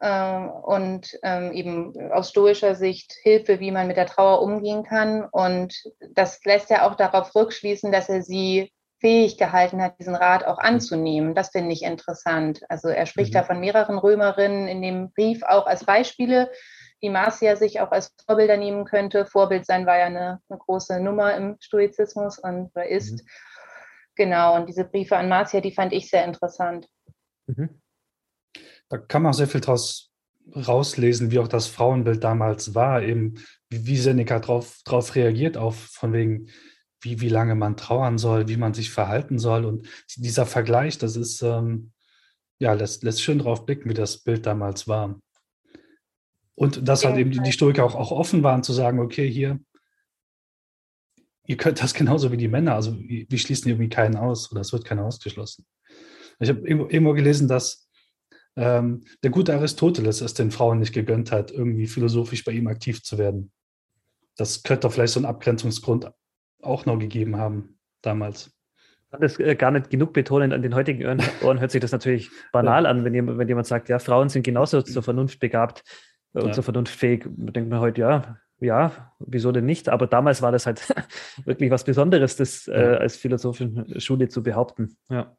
ähm, 0.00 0.50
und 0.50 1.18
ähm, 1.22 1.52
eben 1.52 2.12
aus 2.12 2.30
stoischer 2.30 2.74
Sicht 2.74 3.14
Hilfe, 3.22 3.60
wie 3.60 3.72
man 3.72 3.86
mit 3.86 3.96
der 3.96 4.06
Trauer 4.06 4.42
umgehen 4.42 4.84
kann. 4.84 5.24
Und 5.24 5.74
das 6.12 6.44
lässt 6.44 6.70
ja 6.70 6.86
auch 6.86 6.94
darauf 6.94 7.34
rückschließen, 7.34 7.90
dass 7.90 8.08
er 8.08 8.22
sie 8.22 8.72
fähig 9.00 9.36
gehalten 9.36 9.82
hat, 9.82 9.98
diesen 9.98 10.14
Rat 10.14 10.44
auch 10.44 10.58
anzunehmen. 10.58 11.34
Das 11.34 11.50
finde 11.50 11.72
ich 11.72 11.82
interessant. 11.82 12.62
Also 12.68 12.88
er 12.88 13.06
spricht 13.06 13.32
mhm. 13.32 13.38
da 13.38 13.44
von 13.44 13.60
mehreren 13.60 13.98
Römerinnen 13.98 14.68
in 14.68 14.80
dem 14.80 15.12
Brief 15.12 15.42
auch 15.42 15.66
als 15.66 15.84
Beispiele, 15.84 16.50
wie 17.00 17.10
Marcia 17.10 17.56
sich 17.56 17.80
auch 17.80 17.90
als 17.90 18.14
Vorbilder 18.26 18.56
nehmen 18.56 18.84
könnte. 18.84 19.26
Vorbild 19.26 19.66
sein 19.66 19.86
war 19.86 19.98
ja 19.98 20.06
eine, 20.06 20.40
eine 20.48 20.58
große 20.58 21.00
Nummer 21.00 21.34
im 21.34 21.56
Stoizismus 21.60 22.38
und 22.38 22.70
oder 22.74 22.86
ist. 22.86 23.22
Mhm. 23.22 23.28
Genau, 24.16 24.56
und 24.56 24.68
diese 24.68 24.84
Briefe 24.84 25.16
an 25.16 25.28
Marcia, 25.28 25.60
die 25.60 25.72
fand 25.72 25.92
ich 25.92 26.08
sehr 26.08 26.24
interessant. 26.24 26.88
Mhm. 27.46 27.80
Da 28.88 28.98
kann 28.98 29.22
man 29.22 29.30
auch 29.30 29.36
sehr 29.36 29.46
viel 29.46 29.60
draus 29.60 30.10
rauslesen, 30.54 31.30
wie 31.30 31.38
auch 31.38 31.48
das 31.48 31.66
Frauenbild 31.66 32.22
damals 32.24 32.74
war, 32.74 33.02
eben 33.02 33.34
wie, 33.68 33.86
wie 33.86 33.96
Seneca 33.96 34.38
darauf 34.38 34.80
drauf 34.84 35.14
reagiert, 35.14 35.56
auf 35.56 35.76
von 35.76 36.12
wegen, 36.12 36.48
wie, 37.00 37.20
wie 37.20 37.28
lange 37.28 37.54
man 37.54 37.76
trauern 37.76 38.16
soll, 38.16 38.48
wie 38.48 38.56
man 38.56 38.72
sich 38.72 38.90
verhalten 38.90 39.38
soll. 39.38 39.64
Und 39.64 39.88
dieser 40.16 40.46
Vergleich, 40.46 40.98
das 40.98 41.16
ist, 41.16 41.42
ähm, 41.42 41.92
ja, 42.58 42.72
lässt, 42.72 43.02
lässt 43.02 43.22
schön 43.22 43.40
drauf 43.40 43.66
blicken, 43.66 43.90
wie 43.90 43.94
das 43.94 44.18
Bild 44.18 44.46
damals 44.46 44.88
war. 44.88 45.20
Und 46.54 46.88
dass 46.88 47.04
halt 47.04 47.18
eben 47.18 47.32
die, 47.32 47.40
die 47.40 47.52
Stoiker 47.52 47.84
auch, 47.84 47.94
auch 47.94 48.12
offen 48.12 48.42
waren 48.42 48.62
zu 48.62 48.72
sagen, 48.72 49.00
okay, 49.00 49.30
hier, 49.30 49.60
ihr 51.46 51.56
könnt 51.56 51.82
das 51.82 51.94
genauso 51.94 52.32
wie 52.32 52.36
die 52.36 52.48
Männer, 52.48 52.74
also 52.74 52.96
wir 52.98 53.38
schließen 53.38 53.70
irgendwie 53.70 53.88
keinen 53.88 54.16
aus 54.16 54.50
oder 54.50 54.60
es 54.60 54.72
wird 54.72 54.84
keiner 54.84 55.04
ausgeschlossen. 55.04 55.64
Ich 56.38 56.48
habe 56.48 56.66
irgendwo 56.68 57.12
gelesen, 57.12 57.48
dass 57.48 57.88
ähm, 58.56 59.04
der 59.22 59.30
gute 59.30 59.54
Aristoteles 59.54 60.20
es 60.20 60.34
den 60.34 60.50
Frauen 60.50 60.78
nicht 60.78 60.92
gegönnt 60.92 61.32
hat, 61.32 61.50
irgendwie 61.50 61.86
philosophisch 61.86 62.44
bei 62.44 62.52
ihm 62.52 62.66
aktiv 62.66 63.02
zu 63.02 63.18
werden. 63.18 63.52
Das 64.36 64.62
könnte 64.62 64.90
vielleicht 64.90 65.12
so 65.12 65.20
einen 65.20 65.26
Abgrenzungsgrund 65.26 66.10
auch 66.62 66.86
noch 66.86 66.98
gegeben 66.98 67.36
haben 67.36 67.78
damals. 68.02 68.50
Das 69.10 69.38
äh, 69.38 69.54
gar 69.54 69.70
nicht 69.70 69.88
genug 69.88 70.12
betonen. 70.12 70.52
An 70.52 70.62
den 70.62 70.74
heutigen 70.74 71.06
Ohren, 71.42 71.60
hört 71.60 71.70
sich 71.70 71.80
das 71.80 71.92
natürlich 71.92 72.30
banal 72.52 72.84
ja. 72.84 72.90
an, 72.90 73.04
wenn 73.04 73.14
jemand, 73.14 73.38
wenn 73.38 73.48
jemand 73.48 73.66
sagt, 73.66 73.88
ja, 73.88 73.98
Frauen 73.98 74.28
sind 74.28 74.42
genauso 74.42 74.82
zur 74.82 75.02
Vernunft 75.02 75.38
begabt 75.38 75.82
äh, 76.34 76.40
und 76.40 76.48
ja. 76.48 76.52
zur 76.52 76.64
Vernunft 76.64 76.94
fähig. 76.94 77.26
Denkt 77.26 77.70
man 77.70 77.80
heute, 77.80 78.00
ja, 78.00 78.38
ja, 78.60 79.12
wieso 79.18 79.52
denn 79.52 79.66
nicht? 79.66 79.88
Aber 79.88 80.06
damals 80.06 80.42
war 80.42 80.52
das 80.52 80.66
halt 80.66 80.82
wirklich 81.44 81.70
was 81.70 81.84
Besonderes, 81.84 82.36
das 82.36 82.68
äh, 82.68 82.72
als 82.72 83.16
philosophische 83.16 84.00
Schule 84.00 84.28
zu 84.28 84.42
behaupten. 84.42 84.96
Ja. 85.08 85.36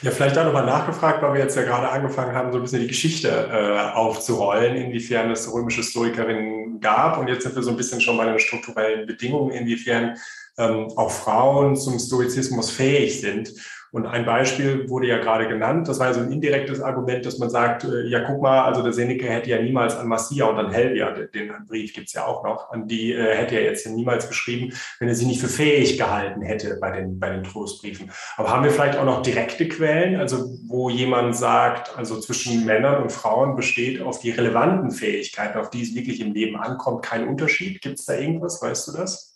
Ja, 0.00 0.10
vielleicht 0.10 0.36
auch 0.38 0.44
nochmal 0.44 0.66
nachgefragt, 0.66 1.22
weil 1.22 1.34
wir 1.34 1.40
jetzt 1.40 1.56
ja 1.56 1.62
gerade 1.62 1.88
angefangen 1.88 2.34
haben, 2.34 2.50
so 2.50 2.58
ein 2.58 2.62
bisschen 2.62 2.80
die 2.80 2.88
Geschichte 2.88 3.28
äh, 3.28 3.92
aufzurollen, 3.94 4.74
inwiefern 4.74 5.30
es 5.30 5.52
römische 5.52 5.82
Historikerinnen 5.82 6.80
gab. 6.80 7.18
Und 7.18 7.28
jetzt 7.28 7.44
sind 7.44 7.54
wir 7.54 7.62
so 7.62 7.70
ein 7.70 7.76
bisschen 7.76 8.00
schon 8.00 8.16
bei 8.16 8.24
den 8.24 8.38
strukturellen 8.38 9.06
Bedingungen, 9.06 9.52
inwiefern 9.52 10.16
ähm, 10.58 10.88
auch 10.96 11.10
Frauen 11.10 11.76
zum 11.76 11.98
Stoizismus 11.98 12.70
fähig 12.70 13.20
sind. 13.20 13.52
Und 13.92 14.06
ein 14.06 14.24
Beispiel 14.24 14.88
wurde 14.88 15.06
ja 15.06 15.18
gerade 15.18 15.46
genannt. 15.46 15.86
Das 15.86 15.98
war 15.98 16.06
ja 16.06 16.14
so 16.14 16.20
ein 16.20 16.32
indirektes 16.32 16.80
Argument, 16.80 17.26
dass 17.26 17.38
man 17.38 17.50
sagt, 17.50 17.84
äh, 17.84 18.06
ja, 18.06 18.20
guck 18.20 18.40
mal, 18.40 18.62
also 18.62 18.82
der 18.82 18.94
Seneca 18.94 19.26
hätte 19.26 19.50
ja 19.50 19.60
niemals 19.60 19.94
an 19.94 20.08
Marcia 20.08 20.46
und 20.46 20.56
an 20.56 20.72
Helvia, 20.72 21.10
den 21.10 21.52
Brief 21.68 21.92
gibt's 21.92 22.14
ja 22.14 22.24
auch 22.24 22.42
noch, 22.42 22.70
an 22.70 22.88
die 22.88 23.12
äh, 23.12 23.36
hätte 23.36 23.54
er 23.56 23.64
jetzt 23.64 23.86
niemals 23.86 24.28
geschrieben, 24.28 24.72
wenn 24.98 25.08
er 25.08 25.14
sie 25.14 25.26
nicht 25.26 25.42
für 25.42 25.48
fähig 25.48 25.98
gehalten 25.98 26.40
hätte 26.40 26.78
bei 26.80 26.90
den, 26.90 27.20
bei 27.20 27.28
den 27.28 27.44
Trostbriefen. 27.44 28.10
Aber 28.38 28.50
haben 28.50 28.64
wir 28.64 28.70
vielleicht 28.70 28.96
auch 28.96 29.04
noch 29.04 29.20
direkte 29.20 29.68
Quellen, 29.68 30.16
also 30.16 30.56
wo 30.66 30.88
jemand 30.88 31.36
sagt, 31.36 31.96
also 31.96 32.18
zwischen 32.18 32.64
Männern 32.64 33.02
und 33.02 33.12
Frauen 33.12 33.56
besteht 33.56 34.00
auf 34.00 34.20
die 34.20 34.30
relevanten 34.30 34.90
Fähigkeiten, 34.90 35.58
auf 35.58 35.68
die 35.68 35.82
es 35.82 35.94
wirklich 35.94 36.20
im 36.20 36.32
Leben 36.32 36.56
ankommt, 36.56 37.04
kein 37.04 37.28
Unterschied? 37.28 37.82
Gibt's 37.82 38.06
da 38.06 38.14
irgendwas? 38.14 38.62
Weißt 38.62 38.88
du 38.88 38.92
das? 38.92 39.31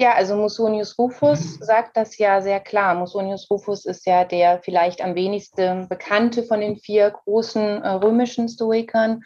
Ja, 0.00 0.14
also 0.14 0.36
Musonius 0.36 0.96
Rufus 0.96 1.58
mhm. 1.58 1.64
sagt 1.64 1.96
das 1.96 2.18
ja 2.18 2.40
sehr 2.40 2.60
klar. 2.60 2.94
Musonius 2.94 3.50
Rufus 3.50 3.84
ist 3.84 4.06
ja 4.06 4.24
der 4.24 4.60
vielleicht 4.62 5.02
am 5.02 5.16
wenigsten 5.16 5.88
bekannte 5.88 6.44
von 6.44 6.60
den 6.60 6.76
vier 6.76 7.10
großen 7.10 7.82
äh, 7.82 7.88
römischen 7.94 8.48
Stoikern. 8.48 9.24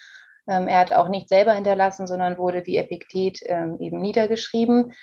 Ähm, 0.49 0.69
er 0.69 0.79
hat 0.79 0.95
auch 0.95 1.09
nicht 1.09 1.29
selber 1.29 1.52
hinterlassen, 1.52 2.07
sondern 2.07 2.38
wurde 2.38 2.64
wie 2.64 2.79
Epiktet 2.79 3.41
ähm, 3.45 3.76
eben 3.81 4.00
niedergeschrieben. 4.00 4.95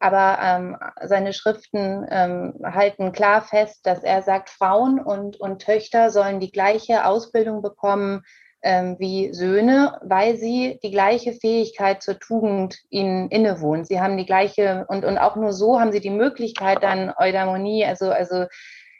Aber 0.00 0.38
ähm, 0.42 0.76
seine 1.04 1.32
Schriften 1.32 2.04
ähm, 2.10 2.54
halten 2.64 3.12
klar 3.12 3.42
fest, 3.42 3.86
dass 3.86 4.02
er 4.02 4.20
sagt, 4.22 4.50
Frauen 4.50 4.98
und, 4.98 5.38
und 5.38 5.62
Töchter 5.62 6.10
sollen 6.10 6.40
die 6.40 6.50
gleiche 6.50 7.06
Ausbildung 7.06 7.62
bekommen 7.62 8.24
ähm, 8.64 8.96
wie 8.98 9.32
Söhne, 9.32 10.00
weil 10.02 10.36
sie 10.36 10.80
die 10.82 10.90
gleiche 10.90 11.34
Fähigkeit 11.34 12.02
zur 12.02 12.18
Tugend 12.18 12.78
ihnen 12.88 13.28
innewohnt. 13.28 13.86
Sie 13.86 14.00
haben 14.00 14.16
die 14.16 14.26
gleiche 14.26 14.86
und, 14.88 15.04
und 15.04 15.18
auch 15.18 15.36
nur 15.36 15.52
so 15.52 15.78
haben 15.78 15.92
sie 15.92 16.00
die 16.00 16.10
Möglichkeit, 16.10 16.82
dann 16.82 17.12
Eudaimonie, 17.16 17.84
also, 17.84 18.10
also 18.10 18.46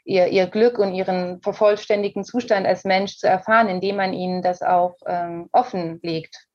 ihr, 0.05 0.27
ihr 0.27 0.45
Glück 0.45 0.77
und 0.77 0.93
ihren 0.93 1.41
vervollständigten 1.41 2.23
Zustand 2.23 2.67
als 2.67 2.83
Mensch 2.83 3.17
zu 3.17 3.27
erfahren, 3.27 3.67
indem 3.67 3.97
man 3.97 4.13
ihnen 4.13 4.43
das 4.43 4.61
auch 4.61 4.95
ähm, 5.07 5.49
offenlegt. 5.51 6.45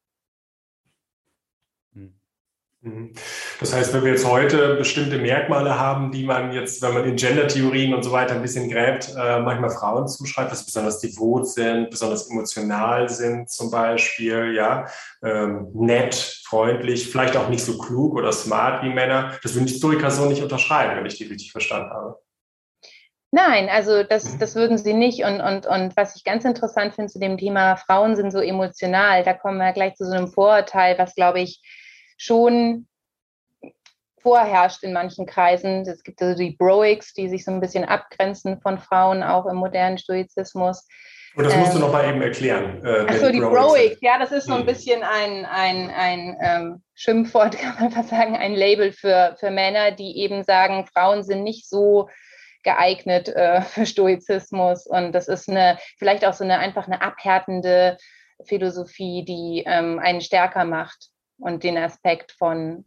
Mhm. 2.83 3.13
Das 3.59 3.75
heißt, 3.75 3.93
wenn 3.93 4.05
wir 4.05 4.13
jetzt 4.13 4.27
heute 4.27 4.77
bestimmte 4.77 5.19
Merkmale 5.19 5.79
haben, 5.79 6.11
die 6.13 6.25
man 6.25 6.53
jetzt, 6.53 6.81
wenn 6.81 6.95
man 6.95 7.05
in 7.05 7.17
Gender-Theorien 7.17 7.93
und 7.93 8.03
so 8.03 8.11
weiter 8.11 8.35
ein 8.35 8.41
bisschen 8.41 8.71
gräbt, 8.71 9.15
äh, 9.15 9.41
manchmal 9.41 9.69
Frauen 9.69 10.09
zuschreibt, 10.09 10.51
dass 10.51 10.61
sie 10.61 10.65
besonders 10.65 10.99
devot 10.99 11.47
sind, 11.47 11.91
besonders 11.91 12.31
emotional 12.31 13.09
sind 13.11 13.51
zum 13.51 13.71
Beispiel, 13.71 14.55
ja, 14.55 14.87
ähm, 15.23 15.69
nett, 15.75 16.15
freundlich, 16.47 17.11
vielleicht 17.11 17.37
auch 17.37 17.51
nicht 17.51 17.63
so 17.63 17.77
klug 17.77 18.15
oder 18.15 18.33
smart 18.33 18.83
wie 18.83 18.89
Männer. 18.89 19.39
Das 19.43 19.55
würden 19.55 19.67
Historiker 19.67 20.11
so 20.11 20.25
nicht 20.25 20.43
unterschreiben, 20.43 20.97
wenn 20.97 21.07
ich 21.07 21.19
die 21.19 21.25
richtig 21.25 21.53
verstanden 21.53 21.91
habe. 21.91 22.19
Nein, 23.31 23.69
also 23.69 24.03
das, 24.03 24.25
mhm. 24.25 24.39
das 24.39 24.55
würden 24.55 24.79
sie 24.79 24.95
nicht. 24.95 25.23
Und, 25.25 25.43
und, 25.43 25.67
und 25.67 25.97
was 25.99 26.17
ich 26.17 26.25
ganz 26.25 26.47
interessant 26.47 26.95
finde 26.95 27.13
zu 27.13 27.21
dem 27.21 27.37
Thema, 27.37 27.77
Frauen 27.77 28.17
sind 28.17 28.31
so 28.31 28.41
emotional, 28.41 29.23
da 29.23 29.35
kommen 29.35 29.59
wir 29.59 29.73
gleich 29.73 29.97
zu 29.97 30.07
so 30.07 30.13
einem 30.13 30.29
Vorurteil, 30.29 30.99
was, 30.99 31.15
glaube 31.15 31.41
ich, 31.41 31.61
schon 32.21 32.87
vorherrscht 34.21 34.83
in 34.83 34.93
manchen 34.93 35.25
Kreisen. 35.25 35.89
Es 35.89 36.03
gibt 36.03 36.21
also 36.21 36.37
die 36.37 36.51
Broics, 36.51 37.15
die 37.15 37.31
sich 37.31 37.47
so 37.47 37.51
ein 37.51 37.61
bisschen 37.61 37.85
abgrenzen 37.85 38.61
von 38.61 38.79
Frauen, 38.79 39.23
auch 39.23 39.47
im 39.47 39.57
modernen 39.57 39.97
Stoizismus. 39.97 40.87
Und 41.35 41.45
das 41.45 41.57
musst 41.57 41.73
ähm, 41.75 41.81
du 41.81 41.87
noch 41.87 41.93
mal 41.93 42.07
eben 42.07 42.21
erklären. 42.21 42.85
Äh, 42.85 43.07
Achso, 43.07 43.31
die 43.31 43.41
Broics, 43.41 43.99
ja, 44.03 44.19
das 44.19 44.33
ist 44.33 44.47
so 44.47 44.53
ein 44.53 44.61
hm. 44.61 44.67
bisschen 44.67 45.03
ein, 45.03 45.47
ein, 45.47 45.91
ein 45.91 46.37
ähm, 46.43 46.83
Schimpfwort, 46.95 47.57
kann 47.59 47.77
man 47.81 47.91
fast 47.91 48.11
sagen, 48.11 48.37
ein 48.37 48.55
Label 48.55 48.93
für, 48.93 49.37
für 49.41 49.51
Männer, 49.51 49.91
die 49.91 50.19
eben 50.19 50.45
sagen, 50.45 50.87
Frauen 50.93 51.23
sind 51.23 51.43
nicht 51.43 51.71
so 51.71 52.11
geeignet 52.63 53.29
äh, 53.31 53.63
für 53.63 53.87
Stoizismus. 53.87 54.87
Und 54.87 55.13
das 55.13 55.27
ist 55.29 55.49
eine, 55.49 55.79
vielleicht 55.99 56.27
auch 56.27 56.35
so 56.35 56.45
eine 56.45 56.59
einfach 56.59 56.87
eine 56.87 57.01
abhärtende 57.01 57.97
Philosophie, 58.45 59.25
die 59.25 59.65
ähm, 59.67 59.99
einen 59.99 60.21
stärker 60.21 60.67
macht 60.67 61.11
und 61.41 61.65
den 61.65 61.79
Aspekt 61.79 62.33
von 62.33 62.85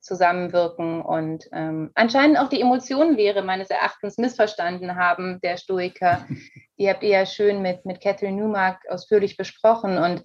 Zusammenwirken 0.00 1.02
und 1.02 1.46
ähm, 1.52 1.90
anscheinend 1.94 2.38
auch 2.38 2.48
die 2.48 2.60
Emotionenlehre 2.60 3.42
meines 3.42 3.68
Erachtens 3.68 4.16
missverstanden 4.16 4.96
haben, 4.96 5.40
der 5.42 5.56
Stoiker. 5.58 6.26
Die 6.78 6.88
habt 6.88 7.02
ihr 7.02 7.10
ja 7.10 7.26
schön 7.26 7.60
mit, 7.60 7.84
mit 7.84 8.00
Catherine 8.00 8.40
Newmark 8.40 8.80
ausführlich 8.88 9.36
besprochen. 9.36 9.98
Und 9.98 10.22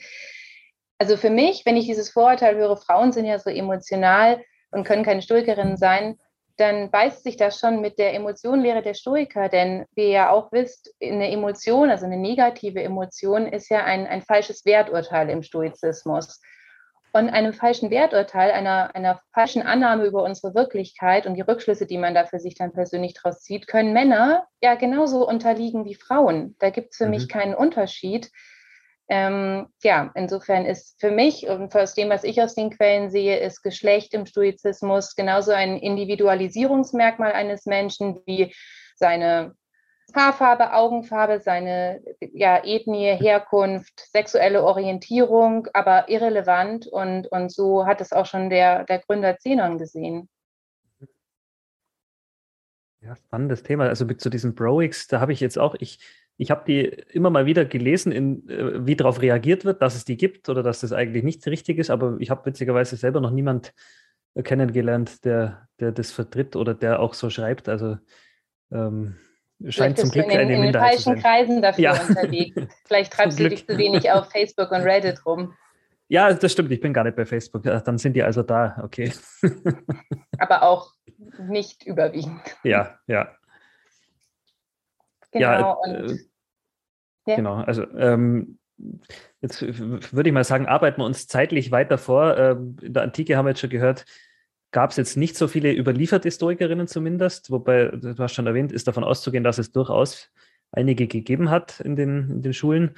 also 0.98 1.18
für 1.18 1.30
mich, 1.30 1.66
wenn 1.66 1.76
ich 1.76 1.86
dieses 1.86 2.10
Vorurteil 2.10 2.56
höre, 2.56 2.78
Frauen 2.78 3.12
sind 3.12 3.26
ja 3.26 3.38
so 3.38 3.50
emotional 3.50 4.42
und 4.72 4.86
können 4.86 5.04
keine 5.04 5.22
Stoikerinnen 5.22 5.76
sein, 5.76 6.18
dann 6.58 6.90
beißt 6.90 7.24
sich 7.24 7.36
das 7.36 7.60
schon 7.60 7.82
mit 7.82 8.00
der 8.00 8.14
Emotionenlehre 8.14 8.82
der 8.82 8.94
Stoiker, 8.94 9.50
denn 9.50 9.86
wie 9.94 10.04
ihr 10.04 10.10
ja 10.10 10.30
auch 10.30 10.54
wisst, 10.54 10.96
eine 11.04 11.30
Emotion, 11.30 11.90
also 11.90 12.06
eine 12.06 12.16
negative 12.16 12.82
Emotion, 12.82 13.46
ist 13.46 13.68
ja 13.70 13.84
ein, 13.84 14.08
ein 14.08 14.22
falsches 14.22 14.64
Werturteil 14.66 15.30
im 15.30 15.44
Stoizismus 15.44 16.40
von 17.16 17.30
einem 17.30 17.54
falschen 17.54 17.92
Werturteil, 17.92 18.52
einer, 18.52 18.94
einer 18.94 19.22
falschen 19.34 19.62
Annahme 19.62 20.04
über 20.04 20.22
unsere 20.22 20.54
Wirklichkeit 20.54 21.26
und 21.26 21.36
die 21.36 21.42
Rückschlüsse, 21.44 21.86
die 21.86 21.98
man 21.98 22.14
da 22.14 22.26
für 22.26 22.40
sich 22.40 22.56
dann 22.56 22.74
persönlich 22.74 23.14
draus 23.14 23.40
zieht, 23.40 23.68
können 23.68 23.94
Männer 23.94 24.46
ja 24.60 24.76
genauso 24.76 25.26
unterliegen 25.26 25.86
wie 25.86 25.96
Frauen. 25.96 26.58
Da 26.60 26.72
gibt 26.72 26.92
es 26.92 26.98
für 26.98 27.06
mhm. 27.06 27.12
mich 27.12 27.30
keinen 27.30 27.56
Unterschied. 27.56 28.32
Ähm, 29.08 29.68
ja, 29.82 30.12
insofern 30.14 30.66
ist 30.66 31.00
für 31.00 31.10
mich 31.10 31.48
und 31.48 31.74
aus 31.74 31.94
dem, 31.94 32.10
was 32.10 32.26
ich 32.26 32.42
aus 32.42 32.54
den 32.54 32.70
Quellen 32.70 33.10
sehe, 33.10 33.40
ist 33.40 33.64
Geschlecht 33.64 34.14
im 34.14 34.26
Stoizismus 34.26 35.16
genauso 35.16 35.54
ein 35.54 35.78
Individualisierungsmerkmal 35.78 37.32
eines 37.32 37.66
Menschen 37.66 38.20
wie 38.26 38.54
seine 38.98 39.56
Haarfarbe, 40.16 40.74
Augenfarbe, 40.74 41.40
seine 41.40 42.02
ja, 42.34 42.64
Ethnie, 42.64 43.16
Herkunft, 43.16 44.00
sexuelle 44.12 44.64
Orientierung, 44.64 45.68
aber 45.74 46.10
irrelevant. 46.10 46.88
Und, 46.88 47.28
und 47.28 47.52
so 47.52 47.86
hat 47.86 48.02
es 48.02 48.12
auch 48.14 48.26
schon 48.26 48.50
der, 48.50 48.86
der 48.86 49.00
Gründer 49.00 49.38
Zenon 49.38 49.78
gesehen. 49.78 50.30
Ja, 53.02 53.16
spannendes 53.16 53.62
Thema. 53.64 53.88
Also 53.88 54.06
zu 54.06 54.30
diesen 54.30 54.56
Broix, 54.56 55.08
da 55.08 55.20
habe 55.20 55.34
ich 55.34 55.40
jetzt 55.40 55.60
auch, 55.60 55.76
ich, 55.80 56.00
ich 56.38 56.50
habe 56.50 56.64
die 56.66 56.86
immer 56.86 57.30
mal 57.30 57.46
wieder 57.46 57.66
gelesen, 57.66 58.12
in, 58.12 58.50
äh, 58.50 58.86
wie 58.86 58.96
darauf 58.96 59.22
reagiert 59.22 59.66
wird, 59.66 59.82
dass 59.82 59.96
es 59.96 60.06
die 60.06 60.18
gibt 60.18 60.50
oder 60.50 60.64
dass 60.64 60.82
das 60.82 60.92
eigentlich 60.92 61.24
nicht 61.24 61.46
richtig 61.46 61.78
ist, 61.78 61.92
aber 61.92 62.18
ich 62.20 62.32
habe 62.32 62.46
witzigerweise 62.46 62.96
selber 62.96 63.22
noch 63.22 63.32
niemand 63.32 63.74
kennengelernt, 64.44 65.24
der, 65.24 65.68
der 65.80 65.92
das 65.92 66.12
vertritt 66.12 66.56
oder 66.56 66.74
der 66.74 67.00
auch 67.00 67.14
so 67.14 67.30
schreibt. 67.30 67.70
Also 67.70 67.98
ähm, 68.72 69.16
scheint 69.70 69.98
zum 69.98 70.10
Glück 70.10 70.26
in, 70.26 70.38
eine 70.38 70.54
in 70.54 70.62
Minderheit 70.62 70.98
in 70.98 71.04
falschen 71.04 71.22
Kreisen 71.22 71.62
dafür 71.62 71.84
ja. 71.84 72.02
unterwegs. 72.02 72.56
Vielleicht 72.86 73.14
treibst 73.14 73.40
du 73.40 73.50
dich 73.50 73.68
zu 73.68 73.78
wenig 73.78 74.12
auf 74.12 74.30
Facebook 74.32 74.72
und 74.72 74.82
Reddit 74.82 75.26
rum. 75.26 75.54
Ja, 76.08 76.32
das 76.32 76.52
stimmt, 76.52 76.72
ich 76.72 76.82
bin 76.82 76.94
gar 76.94 77.04
nicht 77.04 77.16
bei 77.16 77.26
Facebook. 77.26 77.64
Dann 77.64 77.98
sind 77.98 78.14
die 78.14 78.24
also 78.24 78.44
da, 78.44 78.80
okay. 78.84 79.12
Aber 80.38 80.64
auch 80.64 80.92
nicht 81.40 81.84
überwiegend. 81.84 82.42
Ja, 82.64 83.00
ja. 83.08 83.30
Genau. 85.32 85.52
Ja, 85.52 85.72
und, 85.72 85.96
äh, 85.96 86.18
ja. 87.28 87.36
Genau, 87.36 87.56
also 87.56 87.84
ähm, 87.98 88.60
jetzt 89.42 89.62
würde 89.62 90.30
ich 90.30 90.34
mal 90.34 90.44
sagen, 90.44 90.68
arbeiten 90.68 91.02
wir 91.02 91.06
uns 91.06 91.28
zeitlich 91.28 91.72
weiter 91.72 91.98
vor. 91.98 92.38
Ähm, 92.38 92.78
in 92.82 92.94
der 92.94 93.04
Antike 93.04 93.36
haben 93.36 93.46
wir 93.46 93.50
jetzt 93.50 93.62
schon 93.62 93.70
gehört, 93.70 94.06
gab 94.76 94.92
es 94.92 94.98
jetzt 94.98 95.16
nicht 95.16 95.38
so 95.38 95.48
viele 95.48 95.72
überlieferte 95.72 96.28
Historikerinnen 96.28 96.86
zumindest, 96.88 97.50
wobei, 97.50 97.86
du 97.86 98.14
hast 98.18 98.34
schon 98.34 98.46
erwähnt, 98.46 98.74
ist 98.74 98.90
davon 98.90 99.06
auszugehen, 99.06 99.46
dass 99.46 99.58
es 99.58 99.72
durchaus 99.72 100.30
einige 100.74 101.08
gegeben 101.08 101.50
hat 101.50 101.80
in 101.80 101.96
den, 101.96 102.30
in 102.30 102.42
den 102.42 102.54
Schulen. 102.54 102.92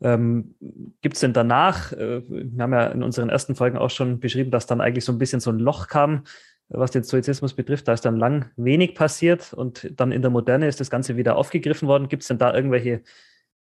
Ähm, 0.00 0.54
Gibt 1.02 1.16
es 1.16 1.22
denn 1.22 1.32
danach, 1.32 1.92
äh, 1.92 2.22
wir 2.28 2.62
haben 2.62 2.72
ja 2.72 2.86
in 2.86 3.02
unseren 3.02 3.28
ersten 3.28 3.56
Folgen 3.56 3.76
auch 3.76 3.90
schon 3.90 4.20
beschrieben, 4.20 4.52
dass 4.52 4.66
dann 4.66 4.80
eigentlich 4.80 5.04
so 5.04 5.10
ein 5.10 5.18
bisschen 5.18 5.40
so 5.40 5.50
ein 5.50 5.58
Loch 5.58 5.88
kam, 5.88 6.22
was 6.68 6.92
den 6.92 7.02
Stoizismus 7.02 7.54
betrifft. 7.54 7.88
Da 7.88 7.94
ist 7.94 8.04
dann 8.04 8.18
lang 8.18 8.52
wenig 8.54 8.94
passiert 8.94 9.52
und 9.52 9.90
dann 9.96 10.12
in 10.12 10.22
der 10.22 10.30
Moderne 10.30 10.68
ist 10.68 10.78
das 10.78 10.90
Ganze 10.90 11.16
wieder 11.16 11.34
aufgegriffen 11.34 11.88
worden. 11.88 12.08
Gibt 12.08 12.22
es 12.22 12.28
denn 12.28 12.38
da 12.38 12.54
irgendwelche 12.54 13.02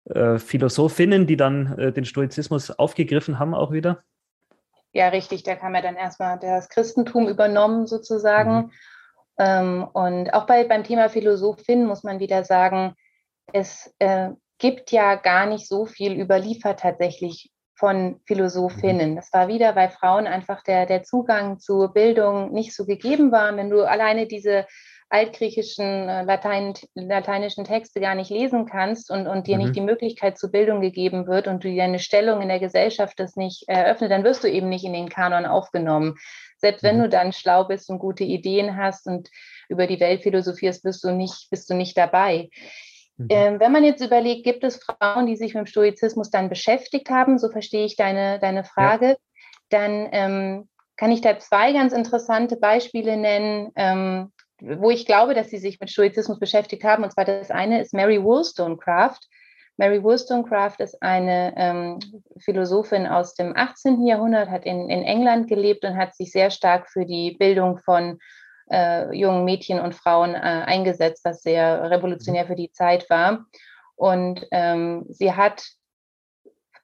äh, 0.05 0.37
Philosophinnen, 0.37 1.27
die 1.27 1.39
dann 1.39 1.79
äh, 1.79 1.93
den 1.95 2.05
Stoizismus 2.05 2.71
aufgegriffen 2.73 3.39
haben 3.39 3.55
auch 3.55 3.73
wieder? 3.73 4.05
Ja, 4.95 5.09
richtig. 5.09 5.43
Da 5.43 5.57
kam 5.57 5.75
ja 5.75 5.83
dann 5.83 5.97
erstmal 5.97 6.39
das 6.39 6.69
Christentum 6.69 7.29
übernommen 7.29 7.87
sozusagen. 7.87 8.55
Mhm. 8.55 8.71
Ähm, 9.39 9.89
und 9.93 10.33
auch 10.33 10.47
bei, 10.47 10.65
beim 10.65 10.85
Thema 10.85 11.09
Philosophin 11.09 11.85
muss 11.85 12.05
man 12.05 12.21
wieder 12.21 12.45
sagen, 12.45 12.95
es 13.53 13.93
äh, 13.99 14.31
gibt 14.59 14.93
ja 14.93 15.17
gar 15.17 15.47
nicht 15.47 15.69
so 15.69 15.85
viel 15.85 16.19
überliefert 16.19 16.81
tatsächlich 16.81 17.51
von 17.77 18.21
Philosophinnen. 18.27 19.11
Mhm. 19.11 19.17
Das 19.17 19.33
war 19.33 19.49
wieder, 19.49 19.75
weil 19.75 19.91
Frauen 19.91 20.29
einfach 20.29 20.63
der, 20.63 20.87
der 20.87 21.03
Zugang 21.03 21.59
zur 21.59 21.93
Bildung 21.93 22.53
nicht 22.53 22.73
so 22.73 22.87
gegeben 22.87 23.33
war. 23.33 23.55
Wenn 23.57 23.71
du 23.71 23.83
alleine 23.83 24.29
diese 24.29 24.65
altgriechischen, 25.11 26.09
äh, 26.09 26.25
Latein, 26.25 26.75
lateinischen 26.95 27.65
Texte 27.65 28.01
gar 28.01 28.15
nicht 28.15 28.31
lesen 28.31 28.67
kannst 28.67 29.11
und, 29.11 29.27
und 29.27 29.47
dir 29.47 29.57
mhm. 29.57 29.65
nicht 29.65 29.77
die 29.77 29.81
Möglichkeit 29.81 30.39
zur 30.39 30.51
Bildung 30.51 30.81
gegeben 30.81 31.27
wird 31.27 31.47
und 31.47 31.63
du 31.63 31.69
dir 31.69 31.85
eine 31.85 31.99
Stellung 31.99 32.41
in 32.43 32.49
der 32.49 32.61
Gesellschaft 32.61 33.19
das 33.21 33.37
nicht 33.37 33.69
eröffnet, 33.69 34.11
dann 34.11 34.25
wirst 34.25 34.43
du 34.45 34.49
eben 34.51 34.69
nicht 34.69 34.85
in 34.85 34.93
den 34.93 35.09
Kanon 35.09 35.47
aufgenommen. 35.47 36.17
Selbst 36.59 36.83
wenn 36.83 36.99
mhm. 36.99 37.03
du 37.03 37.09
dann 37.11 37.33
schlau 37.33 37.65
bist 37.65 37.91
und 37.91 37.99
gute 37.99 38.25
Ideen 38.25 38.77
hast 38.77 39.07
und 39.07 39.29
über 39.69 39.87
die 39.87 40.01
Welt 40.01 40.23
philosophierst, 40.23 40.83
bist 40.83 41.05
du 41.05 41.13
nicht, 41.13 41.49
bist 41.51 41.69
du 41.71 41.75
nicht 41.75 41.97
dabei. 41.97 42.49
Mhm. 43.17 43.27
Ähm, 43.31 43.61
wenn 43.61 43.73
man 43.73 43.85
jetzt 43.85 44.05
überlegt, 44.05 44.45
gibt 44.45 44.65
es 44.65 44.83
Frauen, 44.83 45.27
die 45.27 45.37
sich 45.37 45.55
mit 45.55 45.67
dem 45.67 45.67
Stoizismus 45.67 46.31
dann 46.31 46.49
beschäftigt 46.49 47.11
haben, 47.11 47.39
so 47.39 47.51
verstehe 47.51 47.85
ich 47.85 47.97
deine, 47.97 48.39
deine 48.41 48.65
Frage, 48.65 49.07
ja. 49.07 49.17
dann 49.71 50.09
ähm, 50.13 50.69
kann 50.97 51.13
ich 51.13 51.21
da 51.21 51.39
zwei 51.39 51.73
ganz 51.73 51.93
interessante 51.93 52.57
Beispiele 52.57 53.17
nennen, 53.17 53.71
ähm, 53.77 54.33
wo 54.61 54.91
ich 54.91 55.07
glaube, 55.07 55.35
dass 55.35 55.51
sie 55.51 55.59
sich 55.59 55.81
mit 55.81 55.91
Stoizismus 55.91 56.39
beschäftigt 56.39 56.85
haben. 56.85 57.05
Und 57.05 57.13
zwar 57.13 57.25
das 57.25 57.51
eine 57.51 57.81
ist 57.81 57.95
Mary 57.95 58.23
Wollstonecraft. 58.23 59.21
Mary 59.77 60.03
Wollstonecraft 60.03 60.77
ist 60.79 61.03
eine 61.03 61.53
ähm, 61.57 61.99
Philosophin 62.39 63.07
aus 63.07 63.35
dem 63.35 63.57
18. 63.57 64.07
Jahrhundert, 64.07 64.49
hat 64.49 64.65
in, 64.65 64.89
in 64.89 65.03
England 65.03 65.49
gelebt 65.49 65.85
und 65.85 65.97
hat 65.97 66.15
sich 66.15 66.31
sehr 66.31 66.51
stark 66.51 66.89
für 66.89 67.05
die 67.05 67.33
Bildung 67.33 67.79
von 67.79 68.19
äh, 68.71 69.13
jungen 69.15 69.45
Mädchen 69.45 69.81
und 69.81 69.95
Frauen 69.95 70.35
äh, 70.35 70.39
eingesetzt, 70.39 71.25
was 71.25 71.43
sehr 71.43 71.91
revolutionär 71.91 72.47
für 72.47 72.55
die 72.55 72.71
Zeit 72.71 73.11
war. 73.11 73.47
Und 73.97 74.47
ähm, 74.53 75.07
sie 75.09 75.33
hat 75.33 75.65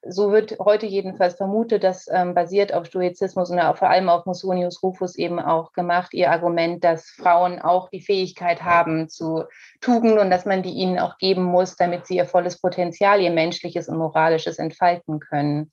so 0.03 0.33
wird 0.33 0.59
heute 0.59 0.87
jedenfalls 0.87 1.35
vermutet, 1.35 1.85
dass 1.85 2.09
ähm, 2.11 2.35
basiert 2.35 2.73
auf 2.73 2.87
Stoizismus 2.87 3.51
und 3.51 3.61
vor 3.77 3.91
allem 3.91 4.09
auf 4.09 4.25
Musonius 4.27 4.83
Rufus 4.83 5.17
eben 5.17 5.39
auch 5.39 5.73
gemacht, 5.73 6.15
ihr 6.15 6.31
Argument, 6.31 6.83
dass 6.83 7.07
Frauen 7.11 7.61
auch 7.61 7.91
die 7.91 8.01
Fähigkeit 8.01 8.63
haben 8.63 9.09
zu 9.09 9.45
Tugend 9.81 10.19
und 10.19 10.31
dass 10.31 10.47
man 10.47 10.63
die 10.63 10.73
ihnen 10.73 10.99
auch 10.99 11.19
geben 11.19 11.43
muss, 11.43 11.77
damit 11.77 12.07
sie 12.07 12.17
ihr 12.17 12.27
volles 12.27 12.61
Potenzial, 12.61 13.21
ihr 13.21 13.31
menschliches 13.31 13.89
und 13.89 13.99
moralisches 13.99 14.59
entfalten 14.59 15.21
können. 15.21 15.71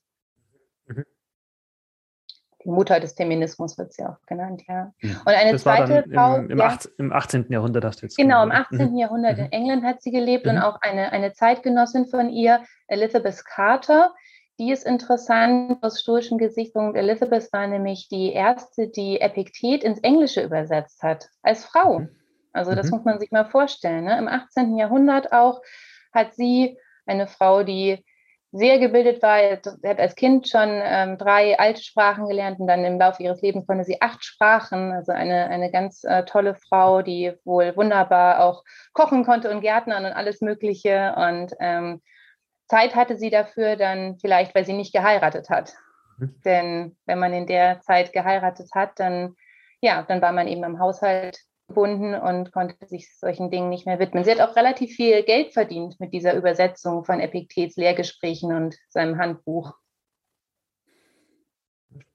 Mhm 0.86 1.04
Mutter 2.68 3.00
des 3.00 3.12
Feminismus 3.12 3.78
wird 3.78 3.92
sie 3.92 4.04
auch 4.04 4.20
genannt, 4.26 4.62
ja. 4.68 4.92
Und 5.02 5.26
eine 5.26 5.52
das 5.52 5.62
zweite 5.62 6.04
Frau. 6.12 6.36
Im, 6.36 6.50
im, 6.50 6.58
ja, 6.58 6.66
18, 6.66 6.92
Im 6.98 7.12
18. 7.12 7.46
Jahrhundert 7.48 7.84
hast 7.84 8.00
du 8.00 8.06
jetzt 8.06 8.16
Genau, 8.16 8.42
im 8.42 8.52
18. 8.52 8.92
Mhm. 8.92 8.96
Jahrhundert 8.96 9.38
in 9.38 9.44
mhm. 9.44 9.52
England 9.52 9.84
hat 9.84 10.02
sie 10.02 10.10
gelebt 10.10 10.46
mhm. 10.46 10.52
und 10.52 10.58
auch 10.58 10.80
eine, 10.80 11.12
eine 11.12 11.32
Zeitgenossin 11.32 12.06
von 12.06 12.30
ihr, 12.30 12.62
Elizabeth 12.86 13.44
Carter. 13.44 14.14
Die 14.58 14.72
ist 14.72 14.84
interessant 14.84 15.78
aus 15.82 16.00
stoischen 16.00 16.38
Gesichtspunkt. 16.38 16.96
Elizabeth 16.96 17.52
war 17.52 17.66
nämlich 17.66 18.08
die 18.08 18.32
erste, 18.32 18.88
die 18.88 19.20
Epiktet 19.20 19.84
ins 19.84 20.00
Englische 20.00 20.42
übersetzt 20.42 21.02
hat, 21.02 21.28
als 21.42 21.64
Frau. 21.64 22.00
Mhm. 22.00 22.08
Also 22.52 22.74
das 22.74 22.86
mhm. 22.86 22.96
muss 22.96 23.04
man 23.04 23.20
sich 23.20 23.30
mal 23.30 23.44
vorstellen. 23.44 24.04
Ne? 24.04 24.18
Im 24.18 24.28
18. 24.28 24.76
Jahrhundert 24.76 25.32
auch 25.32 25.62
hat 26.12 26.34
sie 26.34 26.76
eine 27.06 27.26
Frau, 27.26 27.62
die 27.62 28.04
sehr 28.50 28.78
gebildet 28.78 29.22
war. 29.22 29.38
Sie 29.38 29.88
hat 29.88 29.98
als 29.98 30.14
Kind 30.14 30.48
schon 30.48 30.68
ähm, 30.82 31.18
drei 31.18 31.58
alte 31.58 31.82
Sprachen 31.82 32.28
gelernt 32.28 32.58
und 32.60 32.66
dann 32.66 32.84
im 32.84 32.98
Laufe 32.98 33.22
ihres 33.22 33.42
Lebens 33.42 33.66
konnte 33.66 33.84
sie 33.84 34.00
acht 34.00 34.24
Sprachen. 34.24 34.92
Also 34.92 35.12
eine, 35.12 35.48
eine 35.48 35.70
ganz 35.70 36.04
äh, 36.04 36.24
tolle 36.24 36.54
Frau, 36.54 37.02
die 37.02 37.32
wohl 37.44 37.76
wunderbar 37.76 38.44
auch 38.44 38.64
kochen 38.94 39.24
konnte 39.24 39.50
und 39.50 39.60
Gärtnern 39.60 40.04
und 40.04 40.12
alles 40.12 40.40
Mögliche. 40.40 41.14
Und 41.16 41.54
ähm, 41.60 42.00
Zeit 42.68 42.94
hatte 42.94 43.16
sie 43.16 43.30
dafür 43.30 43.76
dann 43.76 44.18
vielleicht, 44.18 44.54
weil 44.54 44.64
sie 44.64 44.72
nicht 44.72 44.94
geheiratet 44.94 45.50
hat. 45.50 45.74
Mhm. 46.18 46.40
Denn 46.44 46.96
wenn 47.04 47.18
man 47.18 47.34
in 47.34 47.46
der 47.46 47.80
Zeit 47.80 48.12
geheiratet 48.12 48.70
hat, 48.74 48.98
dann 48.98 49.36
ja, 49.80 50.02
dann 50.02 50.20
war 50.20 50.32
man 50.32 50.48
eben 50.48 50.64
im 50.64 50.78
Haushalt 50.78 51.40
gebunden 51.68 52.14
und 52.14 52.50
konnte 52.52 52.74
sich 52.86 53.14
solchen 53.16 53.50
Dingen 53.50 53.68
nicht 53.68 53.86
mehr 53.86 53.98
widmen. 53.98 54.24
Sie 54.24 54.30
hat 54.30 54.40
auch 54.40 54.56
relativ 54.56 54.96
viel 54.96 55.22
Geld 55.22 55.52
verdient 55.52 56.00
mit 56.00 56.12
dieser 56.12 56.34
Übersetzung 56.34 57.04
von 57.04 57.20
Epiktets 57.20 57.76
Lehrgesprächen 57.76 58.52
und 58.52 58.76
seinem 58.88 59.18
Handbuch. 59.18 59.74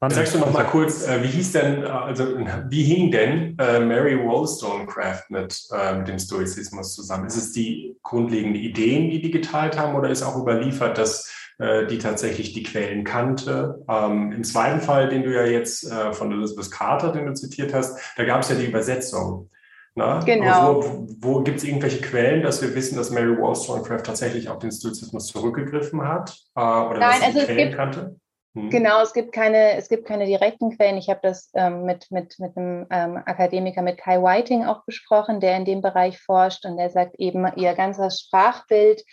Sagst 0.10 0.36
du 0.36 0.40
noch 0.40 0.52
mal 0.52 0.66
kurz, 0.66 1.08
äh, 1.08 1.24
wie 1.24 1.28
hieß 1.28 1.54
denn, 1.54 1.84
äh, 1.84 1.88
also 1.88 2.38
wie 2.70 2.84
hing 2.84 3.10
denn 3.10 3.58
äh, 3.58 3.80
Mary 3.80 4.22
Wollstonecraft 4.22 5.30
mit, 5.30 5.58
äh, 5.72 5.96
mit 5.96 6.08
dem 6.08 6.20
Stoizismus 6.20 6.94
zusammen? 6.94 7.26
Ist 7.26 7.38
es 7.38 7.52
die 7.54 7.98
grundlegenden 8.04 8.62
Ideen, 8.62 9.10
die 9.10 9.22
die 9.22 9.32
geteilt 9.32 9.80
haben, 9.80 9.96
oder 9.96 10.10
ist 10.10 10.24
auch 10.24 10.38
überliefert, 10.38 10.98
dass 10.98 11.43
die 11.88 11.98
tatsächlich 11.98 12.54
die 12.54 12.64
Quellen 12.64 13.04
kannte. 13.04 13.84
Ähm, 13.90 14.32
Im 14.32 14.44
zweiten 14.44 14.82
Fall, 14.82 15.10
den 15.10 15.24
du 15.24 15.34
ja 15.34 15.46
jetzt 15.46 15.90
äh, 15.90 16.14
von 16.14 16.32
Elizabeth 16.32 16.72
Carter, 16.72 17.12
den 17.12 17.26
du 17.26 17.34
zitiert 17.34 17.74
hast, 17.74 17.98
da 18.18 18.24
gab 18.26 18.42
es 18.42 18.50
ja 18.50 18.56
die 18.56 18.66
Übersetzung. 18.66 19.50
Na? 19.96 20.20
Genau. 20.20 20.84
Wo, 20.84 21.08
wo 21.20 21.44
gibt 21.44 21.60
es 21.60 21.64
irgendwelche 21.64 22.02
Quellen, 22.02 22.42
dass 22.42 22.62
wir 22.62 22.74
wissen, 22.74 22.98
dass 22.98 23.12
Mary 23.12 23.38
Wollstonecraft 23.38 24.04
tatsächlich 24.04 24.50
auf 24.50 24.60
den 24.60 24.72
Stoizismus 24.72 25.28
zurückgegriffen 25.28 26.02
hat? 26.08 26.36
Äh, 26.56 26.62
oder 26.62 27.00
Nein, 27.00 27.10
dass 27.10 27.20
sie 27.20 27.26
also 27.26 27.40
die 27.40 27.46
Quellen 27.46 27.58
gibt, 27.58 27.76
kannte? 27.76 28.16
Hm. 28.56 28.70
Genau, 28.70 29.02
es 29.02 29.14
gibt 29.14 29.32
keine, 29.34 29.74
es 29.78 29.90
gibt 29.90 30.06
keine 30.06 30.26
direkten 30.26 30.76
Quellen. 30.76 30.98
Ich 30.98 31.10
habe 31.10 31.20
das 31.22 31.52
ähm, 31.54 31.86
mit, 31.86 32.10
mit, 32.12 32.40
mit 32.40 32.58
einem 32.58 32.88
ähm, 32.90 33.18
Akademiker, 33.18 33.82
mit 33.82 33.98
Kai 33.98 34.22
Whiting 34.22 34.66
auch 34.66 34.84
besprochen, 34.86 35.40
der 35.40 35.58
in 35.58 35.66
dem 35.66 35.82
Bereich 35.82 36.20
forscht 36.20 36.66
und 36.66 36.78
der 36.78 36.90
sagt 36.90 37.16
eben, 37.20 37.46
ihr 37.56 37.74
ganzes 37.74 38.22
Sprachbild, 38.22 39.04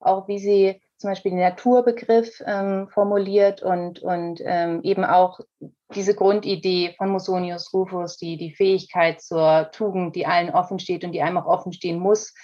auch 0.00 0.28
wie 0.28 0.38
sie 0.38 0.80
zum 0.98 1.10
Beispiel 1.10 1.30
den 1.30 1.40
Naturbegriff 1.40 2.42
ähm, 2.44 2.88
formuliert 2.88 3.62
und, 3.62 4.00
und 4.00 4.40
ähm, 4.44 4.82
eben 4.82 5.04
auch 5.04 5.38
diese 5.94 6.14
Grundidee 6.14 6.94
von 6.98 7.08
Musonius 7.10 7.72
Rufus, 7.72 8.16
die, 8.16 8.36
die 8.36 8.52
Fähigkeit 8.52 9.20
zur 9.20 9.70
Tugend, 9.72 10.16
die 10.16 10.26
allen 10.26 10.50
offen 10.50 10.80
steht 10.80 11.04
und 11.04 11.12
die 11.12 11.22
einem 11.22 11.38
auch 11.38 11.46
offen 11.46 11.72
stehen 11.72 12.00
muss, 12.00 12.34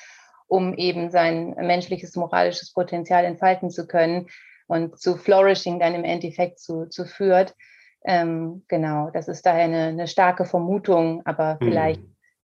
um 0.47 0.75
eben 0.75 1.11
sein 1.11 1.51
menschliches, 1.59 2.15
moralisches 2.15 2.73
Potenzial 2.73 3.25
entfalten 3.25 3.71
zu 3.71 3.87
können 3.89 4.29
und 4.69 5.01
zu 5.01 5.17
Flourishing 5.17 5.81
dann 5.81 5.95
im 5.95 6.05
Endeffekt 6.05 6.61
zu, 6.61 6.87
zu 6.87 7.05
führt. 7.05 7.55
Ähm, 8.05 8.65
genau, 8.69 9.11
das 9.11 9.29
ist 9.29 9.45
daher 9.47 9.65
eine, 9.65 9.87
eine 9.87 10.07
starke 10.07 10.45
Vermutung, 10.45 11.23
aber 11.25 11.59
mhm. 11.61 11.67
vielleicht, 11.67 12.03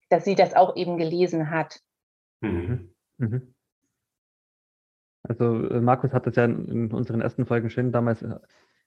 dass 0.09 0.25
sie 0.25 0.35
das 0.35 0.53
auch 0.53 0.75
eben 0.75 0.97
gelesen 0.97 1.49
hat. 1.49 1.79
Mhm. 2.41 2.93
Mhm. 3.17 3.55
Also 5.27 5.67
äh, 5.67 5.81
Markus 5.81 6.13
hat 6.13 6.27
das 6.27 6.35
ja 6.35 6.45
in 6.45 6.91
unseren 6.91 7.21
ersten 7.21 7.45
Folgen 7.45 7.69
schön 7.69 7.91
damals 7.91 8.21
äh, 8.21 8.35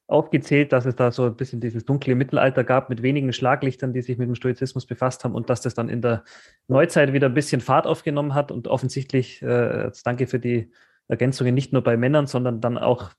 aufgezählt, 0.07 0.73
dass 0.73 0.87
es 0.87 0.97
da 0.97 1.13
so 1.13 1.27
ein 1.27 1.37
bisschen 1.37 1.61
dieses 1.61 1.85
dunkle 1.85 2.17
Mittelalter 2.17 2.65
gab 2.65 2.91
mit 2.91 3.03
wenigen 3.03 3.33
Schlaglichtern, 3.33 3.93
die 3.93 4.03
sich 4.03 4.19
mit 4.19 4.27
dem 4.27 4.35
Stoizismus 4.35 4.85
befasst 4.85 5.23
haben 5.25 5.35
und 5.35 5.49
dass 5.51 5.61
das 5.61 5.75
dann 5.75 5.89
in 5.89 6.03
der 6.03 6.25
Neuzeit 6.67 7.13
wieder 7.13 7.29
ein 7.29 7.35
bisschen 7.35 7.61
Fahrt 7.61 7.87
aufgenommen 7.87 8.35
hat 8.35 8.51
und 8.51 8.67
offensichtlich, 8.67 9.41
äh, 9.43 9.91
danke 10.05 10.27
für 10.27 10.41
die 10.41 10.73
Ergänzungen, 11.07 11.55
nicht 11.55 11.73
nur 11.73 11.83
bei 11.83 11.97
Männern, 11.97 12.27
sondern 12.27 12.61
dann 12.61 12.79
auch 12.79 13.11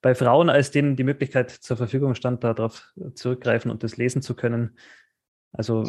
bei 0.00 0.14
Frauen, 0.14 0.50
als 0.50 0.70
denen 0.70 0.96
die 0.96 1.04
Möglichkeit 1.04 1.50
zur 1.50 1.76
Verfügung 1.76 2.14
stand, 2.14 2.44
darauf 2.44 2.92
zurückgreifen 3.14 3.70
und 3.70 3.82
das 3.82 3.96
lesen 3.96 4.22
zu 4.22 4.34
können. 4.34 4.76
Also 5.52 5.84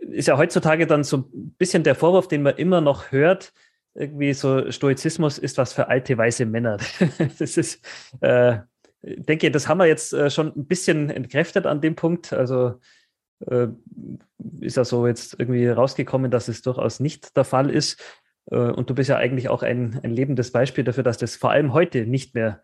ist 0.00 0.28
ja 0.28 0.36
heutzutage 0.38 0.86
dann 0.86 1.04
so 1.04 1.18
ein 1.18 1.54
bisschen 1.58 1.82
der 1.82 1.94
Vorwurf, 1.94 2.28
den 2.28 2.42
man 2.42 2.56
immer 2.56 2.80
noch 2.80 3.10
hört, 3.12 3.52
irgendwie 3.96 4.34
so 4.34 4.70
Stoizismus 4.70 5.38
ist 5.38 5.58
was 5.58 5.72
für 5.72 5.88
alte 5.88 6.16
weiße 6.16 6.46
Männer. 6.46 6.78
das 7.38 7.56
ist, 7.56 7.84
äh, 8.20 8.58
denke, 9.02 9.50
das 9.50 9.68
haben 9.68 9.78
wir 9.78 9.86
jetzt 9.86 10.12
äh, 10.12 10.30
schon 10.30 10.52
ein 10.54 10.66
bisschen 10.66 11.10
entkräftet 11.10 11.66
an 11.66 11.80
dem 11.80 11.96
Punkt. 11.96 12.32
Also 12.32 12.78
äh, 13.46 13.68
ist 14.60 14.76
ja 14.76 14.84
so 14.84 15.06
jetzt 15.06 15.36
irgendwie 15.38 15.66
rausgekommen, 15.68 16.30
dass 16.30 16.48
es 16.48 16.62
durchaus 16.62 17.00
nicht 17.00 17.36
der 17.36 17.44
Fall 17.44 17.70
ist. 17.70 18.02
Äh, 18.50 18.56
und 18.56 18.90
du 18.90 18.94
bist 18.94 19.08
ja 19.08 19.16
eigentlich 19.16 19.48
auch 19.48 19.62
ein, 19.62 20.00
ein 20.02 20.10
lebendes 20.10 20.52
Beispiel 20.52 20.84
dafür, 20.84 21.02
dass 21.02 21.18
das 21.18 21.36
vor 21.36 21.50
allem 21.50 21.72
heute 21.72 22.06
nicht 22.06 22.34
mehr, 22.34 22.62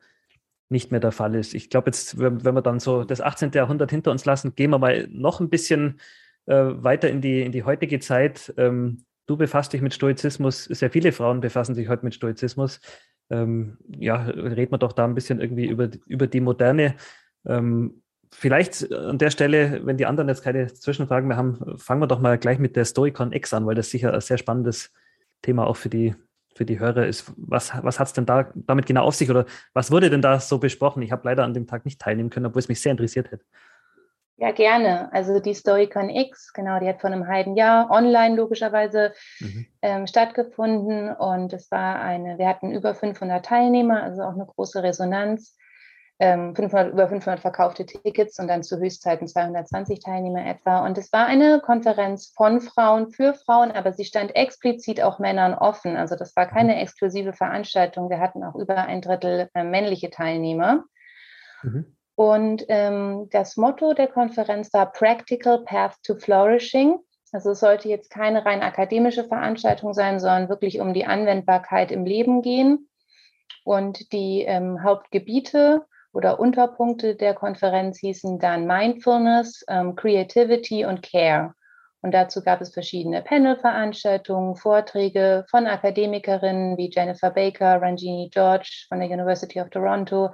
nicht 0.68 0.90
mehr 0.90 1.01
der 1.01 1.12
Fall 1.12 1.35
ist. 1.35 1.55
Ich 1.55 1.71
glaube, 1.71 1.88
jetzt, 1.88 2.18
wenn, 2.18 2.42
wir 2.45 2.62
dann 2.62 2.81
so 2.81 3.05
das 3.05 3.21
18. 3.21 3.53
Jahrhundert 3.53 3.90
hinter 3.90 4.11
uns 4.11 4.25
lassen, 4.25 4.55
gehen 4.55 4.71
wir 4.71 4.79
mal 4.79 5.09
noch 5.11 5.40
ein 5.40 5.51
bisschen 5.51 6.01
äh, 6.47 6.55
weiter 6.55 7.09
in 7.09 7.21
die, 7.21 7.42
in 7.42 7.53
die 7.53 7.64
heutige 7.64 8.01
Zeit. 8.01 8.53
Ähm, 8.57 9.05
du 9.26 9.37
befasst 9.37 9.72
dich 9.72 9.80
mit 9.80 9.94
Stoizismus, 9.94 10.64
sehr 10.64 10.90
viele 10.90 11.12
Frauen 11.12 11.40
befassen 11.40 11.74
sich 11.74 11.88
heute 11.88 12.04
mit 12.04 12.14
Stoizismus. 12.14 12.80
Ähm, 13.30 13.78
ja, 13.87 14.22
reden 14.22 14.72
wir 14.72 14.78
doch 14.78 14.92
da 14.92 15.04
ein 15.04 15.14
bisschen 15.14 15.40
irgendwie 15.40 15.66
über, 15.66 15.88
über 16.06 16.26
die 16.26 16.40
Moderne. 16.40 16.96
Ähm, 17.46 18.02
vielleicht 18.32 18.92
an 18.92 19.18
der 19.18 19.30
Stelle, 19.30 19.80
wenn 19.85 19.96
die 19.96 20.06
anderen 20.06 20.28
jetzt 20.28 20.42
keine 20.42 20.72
Zwischenfragen 20.72 21.28
mehr 21.28 21.37
haben, 21.37 21.78
fangen 21.78 22.00
wir 22.00 22.06
doch 22.06 22.20
mal 22.20 22.38
gleich 22.38 22.58
mit 22.58 22.76
der 22.76 22.85
Stoicon 22.85 23.32
X 23.32 23.54
an, 23.54 23.66
weil 23.66 23.74
das 23.74 23.90
sicher 23.90 24.12
ein 24.12 24.20
sehr 24.20 24.38
spannendes 24.38 24.92
Thema 25.42 25.66
auch 25.66 25.76
für 25.76 25.88
die, 25.88 26.14
für 26.54 26.64
die 26.64 26.78
Hörer 26.78 27.06
ist. 27.06 27.32
Was, 27.37 27.72
was 27.82 28.00
hat 28.00 28.08
es 28.08 28.12
denn 28.12 28.26
da 28.26 28.50
damit 28.54 28.87
genau 28.87 29.04
auf 29.04 29.14
sich 29.14 29.30
oder 29.30 29.46
was 29.72 29.90
wurde 29.90 30.11
denn 30.11 30.22
da 30.22 30.40
so 30.40 30.58
besprochen? 30.58 31.02
Ich 31.02 31.12
habe 31.12 31.22
leider 31.24 31.44
an 31.44 31.54
dem 31.54 31.66
Tag 31.66 31.85
nicht 31.85 32.00
teilnehmen 32.00 32.30
können, 32.30 32.46
obwohl 32.46 32.61
es 32.61 32.68
mich 32.68 32.80
sehr 32.80 32.92
interessiert 32.92 33.30
hätte. 33.30 33.44
Ja, 34.37 34.51
gerne. 34.51 35.12
Also 35.12 35.40
die 35.40 35.55
Storycon 35.55 36.09
X, 36.09 36.53
genau, 36.53 36.81
die 36.81 36.88
hat 36.88 37.01
vor 37.01 37.11
einem 37.11 37.29
halben 37.29 37.55
Jahr 37.55 37.90
online 37.90 38.35
logischerweise 38.35 39.12
mhm. 39.40 39.66
ähm, 39.83 40.07
stattgefunden 40.07 41.14
und 41.14 41.53
es 41.53 41.71
war 41.71 42.01
eine, 42.01 42.38
wir 42.38 42.49
hatten 42.49 42.73
über 42.73 42.95
500 42.95 43.45
Teilnehmer, 43.45 44.03
also 44.03 44.23
auch 44.23 44.33
eine 44.33 44.47
große 44.47 44.83
Resonanz, 44.83 45.57
ähm, 46.18 46.55
500, 46.55 46.92
über 46.92 47.09
500 47.09 47.40
verkaufte 47.40 47.85
Tickets 47.85 48.38
und 48.38 48.49
dann 48.49 48.62
zu 48.62 48.79
Höchstzeiten 48.79 49.27
220 49.29 50.01
Teilnehmer 50.01 50.47
etwa. 50.47 50.85
Und 50.85 50.97
es 50.97 51.12
war 51.12 51.27
eine 51.27 51.61
Konferenz 51.61 52.33
von 52.35 52.61
Frauen 52.61 53.11
für 53.11 53.35
Frauen, 53.35 53.71
aber 53.73 53.92
sie 53.92 54.05
stand 54.05 54.35
explizit 54.35 55.03
auch 55.03 55.18
Männern 55.18 55.55
offen. 55.55 55.97
Also 55.97 56.16
das 56.16 56.35
war 56.37 56.47
keine 56.47 56.81
exklusive 56.81 57.33
Veranstaltung. 57.33 58.09
Wir 58.09 58.21
hatten 58.21 58.45
auch 58.45 58.55
über 58.55 58.77
ein 58.77 59.03
Drittel 59.03 59.51
äh, 59.55 59.64
männliche 59.64 60.11
Teilnehmer. 60.11 60.85
Mhm. 61.62 61.97
Und 62.22 62.66
ähm, 62.68 63.28
das 63.32 63.56
Motto 63.56 63.94
der 63.94 64.06
Konferenz 64.06 64.72
war 64.72 64.92
Practical 64.92 65.64
Path 65.64 65.96
to 66.04 66.14
Flourishing. 66.14 67.00
Also 67.32 67.50
es 67.50 67.58
sollte 67.58 67.88
jetzt 67.88 68.11
keine 68.11 68.46
rein 68.46 68.62
akademische 68.62 69.24
Veranstaltung 69.24 69.92
sein, 69.92 70.20
sondern 70.20 70.48
wirklich 70.48 70.78
um 70.78 70.94
die 70.94 71.04
Anwendbarkeit 71.04 71.90
im 71.90 72.04
Leben 72.04 72.40
gehen. 72.40 72.88
Und 73.64 74.12
die 74.12 74.42
ähm, 74.42 74.85
Hauptgebiete 74.85 75.85
oder 76.12 76.38
Unterpunkte 76.38 77.16
der 77.16 77.35
Konferenz 77.35 77.98
hießen 77.98 78.38
dann 78.38 78.68
Mindfulness, 78.68 79.64
ähm, 79.66 79.96
Creativity 79.96 80.85
und 80.85 81.02
Care. 81.02 81.54
Und 82.02 82.14
dazu 82.14 82.40
gab 82.40 82.61
es 82.61 82.72
verschiedene 82.72 83.22
Panel-Veranstaltungen, 83.22 84.54
Vorträge 84.54 85.44
von 85.50 85.66
Akademikerinnen 85.66 86.76
wie 86.76 86.88
Jennifer 86.88 87.32
Baker, 87.32 87.82
Ranjini 87.82 88.30
George 88.32 88.85
von 88.88 89.00
der 89.00 89.11
University 89.11 89.61
of 89.61 89.70
Toronto, 89.70 90.30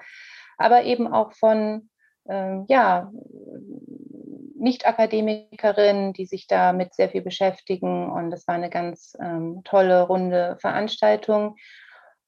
aber 0.59 0.85
eben 0.85 1.13
auch 1.13 1.33
von 1.33 1.89
ähm, 2.29 2.67
ja, 2.69 3.11
Nicht-Akademikerinnen, 4.57 6.13
die 6.13 6.27
sich 6.27 6.47
damit 6.47 6.95
sehr 6.95 7.09
viel 7.09 7.23
beschäftigen. 7.23 8.11
Und 8.11 8.33
es 8.33 8.47
war 8.47 8.57
eine 8.57 8.71
ganz 8.71 9.17
ähm, 9.21 9.63
tolle, 9.65 10.03
runde 10.03 10.57
Veranstaltung. 10.61 11.57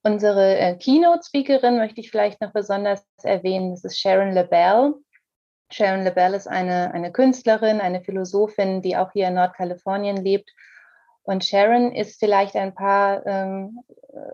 Unsere 0.02 0.56
äh, 0.56 0.76
Keynote-Speakerin 0.76 1.76
möchte 1.76 2.00
ich 2.00 2.10
vielleicht 2.10 2.40
noch 2.40 2.52
besonders 2.52 3.04
erwähnen. 3.22 3.72
Das 3.72 3.84
ist 3.84 4.00
Sharon 4.00 4.32
LaBelle. 4.32 4.94
Sharon 5.72 6.04
LaBelle 6.04 6.36
ist 6.36 6.48
eine, 6.48 6.92
eine 6.94 7.12
Künstlerin, 7.12 7.80
eine 7.80 8.02
Philosophin, 8.02 8.80
die 8.80 8.96
auch 8.96 9.12
hier 9.12 9.28
in 9.28 9.34
Nordkalifornien 9.34 10.16
lebt 10.16 10.50
und 11.22 11.44
Sharon 11.44 11.92
ist 11.92 12.18
vielleicht 12.18 12.56
ein 12.56 12.74
paar 12.74 13.24
ähm, 13.26 13.80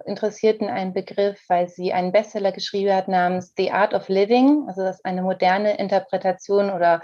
Interessierten 0.07 0.68
ein 0.68 0.94
Begriff, 0.94 1.38
weil 1.49 1.68
sie 1.68 1.92
einen 1.92 2.12
Bestseller 2.12 2.53
geschrieben 2.53 2.94
hat 2.94 3.09
namens 3.09 3.53
The 3.57 3.72
Art 3.72 3.92
of 3.92 4.09
Living. 4.09 4.64
Also 4.68 4.83
das 4.83 4.96
ist 4.96 5.05
eine 5.05 5.22
moderne 5.22 5.79
Interpretation 5.79 6.70
oder 6.70 7.03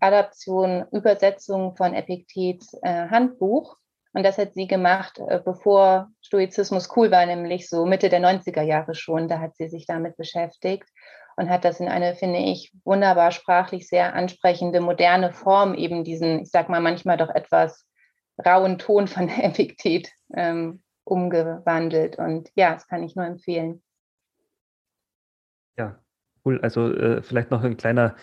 Adaption, 0.00 0.84
Übersetzung 0.92 1.76
von 1.76 1.94
Epiktets 1.94 2.74
äh, 2.82 3.08
Handbuch. 3.08 3.76
Und 4.12 4.24
das 4.24 4.38
hat 4.38 4.54
sie 4.54 4.66
gemacht, 4.66 5.18
äh, 5.26 5.40
bevor 5.42 6.08
Stoizismus 6.20 6.88
cool 6.96 7.10
war, 7.10 7.24
nämlich 7.24 7.68
so 7.68 7.86
Mitte 7.86 8.08
der 8.08 8.20
90er 8.20 8.62
Jahre 8.62 8.94
schon. 8.94 9.28
Da 9.28 9.38
hat 9.38 9.56
sie 9.56 9.68
sich 9.68 9.86
damit 9.86 10.16
beschäftigt 10.16 10.88
und 11.36 11.48
hat 11.48 11.64
das 11.64 11.80
in 11.80 11.88
eine, 11.88 12.14
finde 12.14 12.40
ich, 12.40 12.72
wunderbar 12.84 13.30
sprachlich 13.30 13.88
sehr 13.88 14.14
ansprechende, 14.14 14.80
moderne 14.80 15.32
Form 15.32 15.74
eben 15.74 16.02
diesen, 16.02 16.42
ich 16.42 16.50
sag 16.50 16.68
mal, 16.68 16.80
manchmal 16.80 17.16
doch 17.16 17.30
etwas 17.30 17.86
rauen 18.44 18.78
Ton 18.78 19.08
von 19.08 19.26
der 19.28 19.44
Epiktet 19.44 20.10
ähm, 20.34 20.82
umgewandelt. 21.04 22.18
Und 22.18 22.50
ja, 22.54 22.74
das 22.74 22.88
kann 22.88 23.02
ich 23.02 23.14
nur 23.16 23.26
empfehlen. 23.26 23.82
Ja, 25.78 25.98
cool. 26.44 26.60
Also 26.62 26.92
äh, 26.92 27.22
vielleicht 27.22 27.50
noch 27.50 27.62
ein 27.62 27.76
kleiner, 27.76 28.16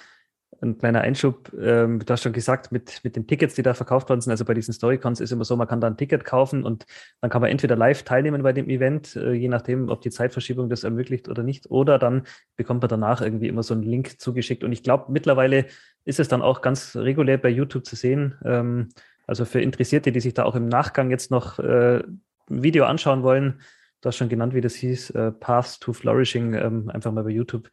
ein 0.61 0.77
kleiner 0.77 1.01
Einschub. 1.01 1.53
Ähm, 1.53 1.99
du 1.99 2.11
hast 2.11 2.23
schon 2.23 2.33
gesagt, 2.33 2.71
mit, 2.71 3.01
mit 3.03 3.15
den 3.15 3.27
Tickets, 3.27 3.55
die 3.55 3.61
da 3.61 3.73
verkauft 3.73 4.09
worden 4.09 4.21
sind, 4.21 4.31
also 4.31 4.43
bei 4.43 4.53
diesen 4.53 4.73
Storycons 4.73 5.19
ist 5.19 5.31
immer 5.31 5.45
so, 5.45 5.55
man 5.55 5.67
kann 5.67 5.81
da 5.81 5.87
ein 5.87 5.97
Ticket 5.97 6.25
kaufen 6.25 6.63
und 6.63 6.85
dann 7.21 7.29
kann 7.29 7.41
man 7.41 7.51
entweder 7.51 7.75
live 7.75 8.03
teilnehmen 8.03 8.43
bei 8.43 8.53
dem 8.53 8.69
Event, 8.69 9.15
äh, 9.15 9.33
je 9.33 9.47
nachdem, 9.47 9.89
ob 9.89 10.01
die 10.01 10.09
Zeitverschiebung 10.09 10.69
das 10.69 10.83
ermöglicht 10.83 11.29
oder 11.29 11.43
nicht, 11.43 11.69
oder 11.69 11.99
dann 11.99 12.23
bekommt 12.55 12.81
man 12.81 12.89
danach 12.89 13.21
irgendwie 13.21 13.47
immer 13.47 13.63
so 13.63 13.73
einen 13.73 13.83
Link 13.83 14.19
zugeschickt. 14.19 14.63
Und 14.63 14.71
ich 14.71 14.83
glaube, 14.83 15.11
mittlerweile 15.11 15.67
ist 16.05 16.19
es 16.19 16.27
dann 16.27 16.41
auch 16.41 16.61
ganz 16.61 16.95
regulär 16.95 17.37
bei 17.37 17.49
YouTube 17.49 17.85
zu 17.85 17.95
sehen. 17.95 18.35
Ähm, 18.43 18.89
also 19.27 19.45
für 19.45 19.61
Interessierte, 19.61 20.11
die 20.11 20.19
sich 20.19 20.33
da 20.33 20.43
auch 20.43 20.55
im 20.55 20.67
Nachgang 20.67 21.09
jetzt 21.09 21.31
noch 21.31 21.59
äh, 21.59 21.97
ein 21.99 22.63
Video 22.63 22.85
anschauen 22.85 23.23
wollen, 23.23 23.61
du 24.01 24.07
hast 24.07 24.17
schon 24.17 24.29
genannt, 24.29 24.53
wie 24.53 24.61
das 24.61 24.75
hieß, 24.75 25.11
äh, 25.11 25.31
Path 25.31 25.79
to 25.79 25.93
Flourishing, 25.93 26.53
ähm, 26.53 26.89
einfach 26.89 27.11
mal 27.11 27.23
bei 27.23 27.29
YouTube 27.29 27.69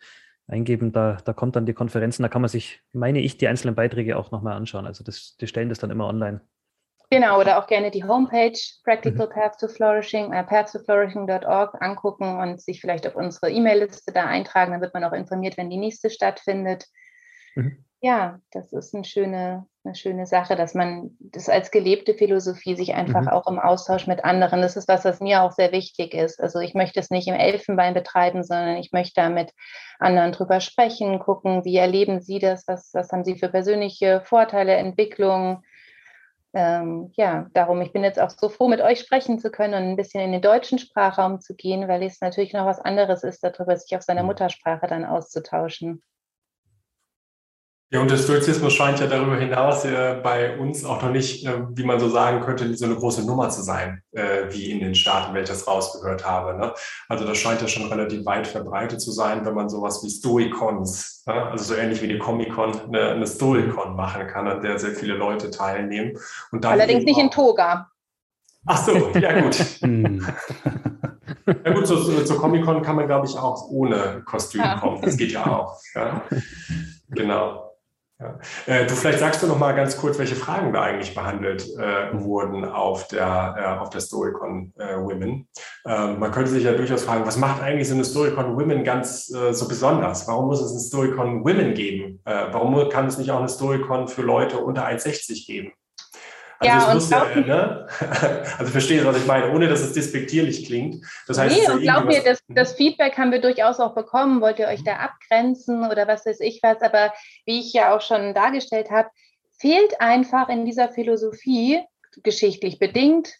eingeben, 0.47 0.93
da, 0.93 1.19
da 1.25 1.33
kommt 1.33 1.57
dann 1.57 1.67
die 1.67 1.75
Konferenzen, 1.75 2.23
da 2.23 2.29
kann 2.29 2.43
man 2.43 2.49
sich, 2.49 2.81
meine 2.93 3.21
ich, 3.21 3.37
die 3.37 3.49
einzelnen 3.49 3.75
Beiträge 3.75 4.17
auch 4.17 4.31
nochmal 4.31 4.57
anschauen. 4.57 4.87
Also 4.87 5.05
das, 5.05 5.37
die 5.37 5.47
stellen 5.47 5.69
das 5.69 5.79
dann 5.79 5.91
immer 5.91 6.07
online. 6.07 6.41
Genau, 7.13 7.41
oder 7.41 7.59
auch 7.59 7.67
gerne 7.67 7.91
die 7.91 8.05
Homepage 8.05 8.59
Practical 8.85 9.27
mhm. 9.27 9.33
Path 9.33 9.59
to 9.59 9.67
Flourishing, 9.67 10.33
äh, 10.33 10.43
path2flourishing.org 10.43 11.83
angucken 11.83 12.39
und 12.39 12.61
sich 12.61 12.81
vielleicht 12.81 13.07
auf 13.07 13.17
unsere 13.17 13.51
E-Mail-Liste 13.51 14.13
da 14.13 14.27
eintragen. 14.27 14.71
Dann 14.71 14.81
wird 14.81 14.95
man 14.95 15.03
auch 15.03 15.13
informiert, 15.13 15.57
wenn 15.57 15.71
die 15.71 15.77
nächste 15.77 16.11
stattfindet. 16.11 16.87
Mhm 17.57 17.85
ja, 18.03 18.41
das 18.51 18.73
ist 18.73 18.95
eine 18.95 19.05
schöne, 19.05 19.67
eine 19.85 19.95
schöne 19.95 20.27
Sache, 20.27 20.57
dass 20.57 20.75
man 20.75 21.11
das 21.21 21.51
als 21.51 21.71
gelebte 21.71 22.15
Philosophie 22.15 22.75
sich 22.75 22.95
einfach 22.95 23.23
mhm. 23.23 23.29
auch 23.29 23.47
im 23.47 23.59
Austausch 23.59 24.07
mit 24.07 24.25
anderen, 24.25 24.63
das 24.63 24.77
ist 24.77 24.89
was, 24.89 25.05
was 25.05 25.21
mir 25.21 25.43
auch 25.43 25.53
sehr 25.53 25.71
wichtig 25.73 26.15
ist. 26.15 26.41
Also 26.41 26.61
ich 26.61 26.73
möchte 26.73 26.99
es 26.99 27.11
nicht 27.11 27.29
im 27.29 27.35
Elfenbein 27.35 27.93
betreiben, 27.93 28.43
sondern 28.43 28.77
ich 28.79 28.93
möchte 28.93 29.21
da 29.21 29.29
mit 29.29 29.53
anderen 29.99 30.33
drüber 30.33 30.61
sprechen, 30.61 31.19
gucken, 31.19 31.65
wie 31.67 31.77
erleben 31.77 32.23
sie 32.23 32.39
das, 32.39 32.67
was, 32.67 32.91
was 32.95 33.13
haben 33.13 33.25
sie 33.25 33.37
für 33.37 33.51
persönliche 33.51 34.23
Vorteile, 34.25 34.77
Entwicklungen. 34.77 35.63
Ähm, 36.55 37.13
ja, 37.17 37.49
darum, 37.53 37.83
ich 37.83 37.93
bin 37.93 38.03
jetzt 38.03 38.19
auch 38.19 38.31
so 38.31 38.49
froh, 38.49 38.69
mit 38.69 38.81
euch 38.81 39.01
sprechen 39.01 39.39
zu 39.39 39.51
können 39.51 39.75
und 39.75 39.91
ein 39.91 39.97
bisschen 39.97 40.23
in 40.23 40.33
den 40.33 40.43
deutschen 40.43 40.79
Sprachraum 40.79 41.41
zu 41.41 41.55
gehen, 41.55 41.87
weil 41.87 42.03
es 42.03 42.23
natürlich 42.23 42.55
noch 42.55 42.65
was 42.65 42.81
anderes 42.81 43.25
ist, 43.25 43.45
darüber 43.45 43.77
sich 43.77 43.95
auf 43.95 44.03
seiner 44.03 44.23
mhm. 44.23 44.29
Muttersprache 44.29 44.87
dann 44.87 45.05
auszutauschen. 45.05 46.03
Ja, 47.93 48.01
und 48.01 48.09
der 48.09 48.19
Stoizismus 48.19 48.73
scheint 48.73 49.01
ja 49.01 49.09
darüber 49.09 49.37
hinaus 49.37 49.85
äh, 49.85 50.21
bei 50.23 50.57
uns 50.57 50.85
auch 50.85 51.03
noch 51.03 51.11
nicht, 51.11 51.45
äh, 51.45 51.63
wie 51.71 51.83
man 51.83 51.99
so 51.99 52.09
sagen 52.09 52.41
könnte, 52.41 52.73
so 52.77 52.85
eine 52.85 52.95
große 52.95 53.27
Nummer 53.27 53.49
zu 53.49 53.63
sein, 53.63 54.01
äh, 54.13 54.45
wie 54.51 54.71
in 54.71 54.79
den 54.79 54.95
Staaten, 54.95 55.35
wenn 55.35 55.43
ich 55.43 55.49
das 55.49 55.67
rausgehört 55.67 56.25
habe. 56.25 56.57
Ne? 56.57 56.73
Also 57.09 57.27
das 57.27 57.39
scheint 57.39 57.61
ja 57.63 57.67
schon 57.67 57.89
relativ 57.89 58.25
weit 58.25 58.47
verbreitet 58.47 59.01
zu 59.01 59.11
sein, 59.11 59.45
wenn 59.45 59.55
man 59.55 59.69
sowas 59.69 60.05
wie 60.05 60.11
Stoicons, 60.11 61.25
ne? 61.27 61.47
also 61.47 61.65
so 61.65 61.75
ähnlich 61.75 62.01
wie 62.01 62.07
die 62.07 62.19
Comic-Con, 62.19 62.81
eine, 62.95 63.09
eine 63.11 63.27
Stoicon 63.27 63.97
machen 63.97 64.29
kann, 64.29 64.47
an 64.47 64.63
der 64.63 64.79
sehr 64.79 64.93
viele 64.93 65.15
Leute 65.15 65.51
teilnehmen. 65.51 66.17
Und 66.53 66.65
Allerdings 66.65 67.05
nicht 67.05 67.19
in 67.19 67.33
Toga. 67.33 67.91
Ach 68.67 68.87
so, 68.87 69.11
ja 69.19 69.41
gut. 69.41 69.57
Hm. 69.81 70.25
ja 71.65 71.73
gut, 71.73 71.87
zur, 71.87 72.25
zur 72.25 72.39
Comic-Con 72.39 72.83
kann 72.83 72.95
man, 72.95 73.07
glaube 73.07 73.27
ich, 73.27 73.37
auch 73.37 73.69
ohne 73.71 74.23
Kostüm 74.27 74.61
ja. 74.61 74.79
kommen. 74.79 75.01
Das 75.03 75.17
geht 75.17 75.33
ja 75.33 75.45
auch. 75.45 75.81
Ja? 75.95 76.23
Genau. 77.13 77.70
Ja. 78.21 78.39
Äh, 78.67 78.87
du 78.87 78.95
vielleicht 78.95 79.19
sagst 79.19 79.43
du 79.43 79.47
noch 79.47 79.59
mal 79.59 79.73
ganz 79.73 79.97
kurz, 79.97 80.19
welche 80.19 80.37
Fragen 80.37 80.75
da 80.75 80.83
eigentlich 80.83 81.15
behandelt 81.15 81.67
äh, 81.79 82.13
wurden 82.13 82.67
auf 82.67 83.09
der 83.09 83.55
äh, 83.59 83.79
auf 83.81 83.89
der 83.89 84.03
Storycon 84.03 84.75
äh, 84.77 84.97
Women. 84.97 85.49
Ähm, 85.87 86.19
man 86.19 86.31
könnte 86.31 86.51
sich 86.51 86.65
ja 86.65 86.73
durchaus 86.73 87.05
fragen, 87.05 87.25
was 87.25 87.39
macht 87.39 87.63
eigentlich 87.63 87.89
so 87.89 87.95
eine 87.95 88.05
Storycon 88.05 88.57
Women 88.57 88.85
ganz 88.85 89.33
äh, 89.35 89.55
so 89.55 89.67
besonders? 89.69 90.29
Warum 90.29 90.49
muss 90.49 90.61
es 90.61 90.73
eine 90.73 90.81
Storycon 90.81 91.45
Women 91.45 91.73
geben? 91.73 92.21
Äh, 92.27 92.47
warum 92.53 92.91
kann 92.91 93.07
es 93.07 93.17
nicht 93.17 93.31
auch 93.31 93.39
eine 93.39 93.49
Storycon 93.49 94.07
für 94.07 94.23
Leute 94.23 94.59
unter 94.59 94.87
1,60 94.87 95.47
geben? 95.47 95.73
Also 96.63 97.11
ja, 97.11 97.25
und 97.25 97.47
ja, 97.47 97.57
ne? 97.57 97.87
also 98.59 98.71
verstehe, 98.71 99.03
was 99.07 99.17
ich 99.17 99.27
meine, 99.27 99.51
ohne 99.51 99.67
dass 99.67 99.81
es 99.81 99.95
despektierlich 99.95 100.67
klingt. 100.67 101.03
Das 101.27 101.39
heißt, 101.39 101.57
nee, 101.57 101.73
und 101.73 101.81
glaub 101.81 102.05
mir, 102.05 102.23
das, 102.23 102.43
das, 102.49 102.75
Feedback 102.75 103.17
haben 103.17 103.33
wir 103.33 103.41
durchaus 103.41 103.81
auch 103.81 103.95
bekommen. 103.95 104.43
Wollt 104.43 104.59
ihr 104.59 104.69
euch 104.69 104.85
da 104.85 104.97
abgrenzen 104.97 105.91
oder 105.91 106.07
was 106.07 106.27
weiß 106.27 106.41
ich 106.41 106.61
was? 106.63 106.83
Aber 106.83 107.15
wie 107.47 107.61
ich 107.61 107.73
ja 107.73 107.97
auch 107.97 108.03
schon 108.03 108.35
dargestellt 108.35 108.91
habe, 108.91 109.09
fehlt 109.59 110.03
einfach 110.03 110.51
in 110.51 110.67
dieser 110.67 110.91
Philosophie, 110.91 111.81
geschichtlich 112.23 112.79
bedingt, 112.79 113.35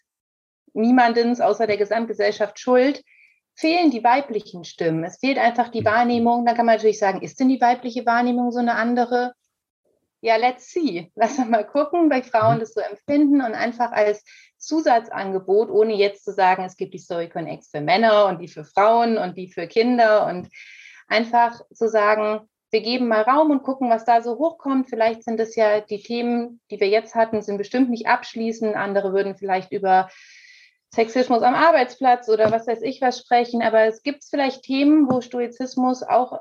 niemandens 0.73 1.41
außer 1.41 1.67
der 1.67 1.77
Gesamtgesellschaft 1.77 2.59
schuld, 2.59 3.03
fehlen 3.53 3.91
die 3.91 4.03
weiblichen 4.03 4.63
Stimmen. 4.63 5.03
Es 5.03 5.19
fehlt 5.19 5.37
einfach 5.37 5.69
die 5.69 5.85
Wahrnehmung. 5.85 6.43
Dann 6.43 6.55
kann 6.55 6.65
man 6.65 6.77
natürlich 6.77 6.97
sagen, 6.97 7.21
ist 7.21 7.39
denn 7.39 7.49
die 7.49 7.61
weibliche 7.61 8.03
Wahrnehmung 8.07 8.51
so 8.51 8.59
eine 8.59 8.73
andere? 8.73 9.33
Ja, 10.21 10.35
let's 10.35 10.71
see. 10.71 11.11
Lass 11.15 11.37
uns 11.37 11.49
mal 11.49 11.65
gucken, 11.65 12.09
weil 12.09 12.23
Frauen 12.23 12.55
mhm. 12.55 12.59
das 12.61 12.73
so 12.73 12.79
empfinden 12.79 13.41
und 13.41 13.53
einfach 13.53 13.91
als 13.91 14.23
Zusatzangebot, 14.57 15.69
ohne 15.69 15.95
jetzt 15.95 16.23
zu 16.23 16.31
sagen, 16.31 16.63
es 16.63 16.77
gibt 16.77 16.93
die 16.93 16.99
Story 16.99 17.27
Connects 17.27 17.69
für 17.69 17.81
Männer 17.81 18.27
und 18.27 18.39
die 18.39 18.47
für 18.47 18.63
Frauen 18.63 19.17
und 19.17 19.35
die 19.35 19.47
für 19.47 19.67
Kinder 19.67 20.27
und 20.27 20.49
einfach 21.07 21.59
zu 21.73 21.89
sagen, 21.89 22.47
wir 22.69 22.81
geben 22.81 23.07
mal 23.07 23.23
Raum 23.23 23.51
und 23.51 23.63
gucken, 23.63 23.89
was 23.89 24.05
da 24.05 24.21
so 24.21 24.37
hochkommt. 24.37 24.89
Vielleicht 24.89 25.23
sind 25.23 25.39
es 25.39 25.55
ja 25.55 25.81
die 25.81 26.01
Themen, 26.01 26.61
die 26.69 26.79
wir 26.79 26.87
jetzt 26.87 27.15
hatten, 27.15 27.41
sind 27.41 27.57
bestimmt 27.57 27.89
nicht 27.89 28.07
abschließend. 28.07 28.75
Andere 28.75 29.11
würden 29.11 29.35
vielleicht 29.35 29.73
über 29.73 30.09
Sexismus 30.93 31.41
am 31.41 31.53
Arbeitsplatz 31.53 32.29
oder 32.29 32.51
was 32.51 32.67
weiß 32.67 32.81
ich 32.81 33.01
was 33.01 33.19
sprechen. 33.19 33.61
Aber 33.61 33.81
es 33.81 34.03
gibt 34.03 34.23
vielleicht 34.23 34.63
Themen, 34.63 35.09
wo 35.09 35.19
Stoizismus 35.19 36.03
auch 36.03 36.39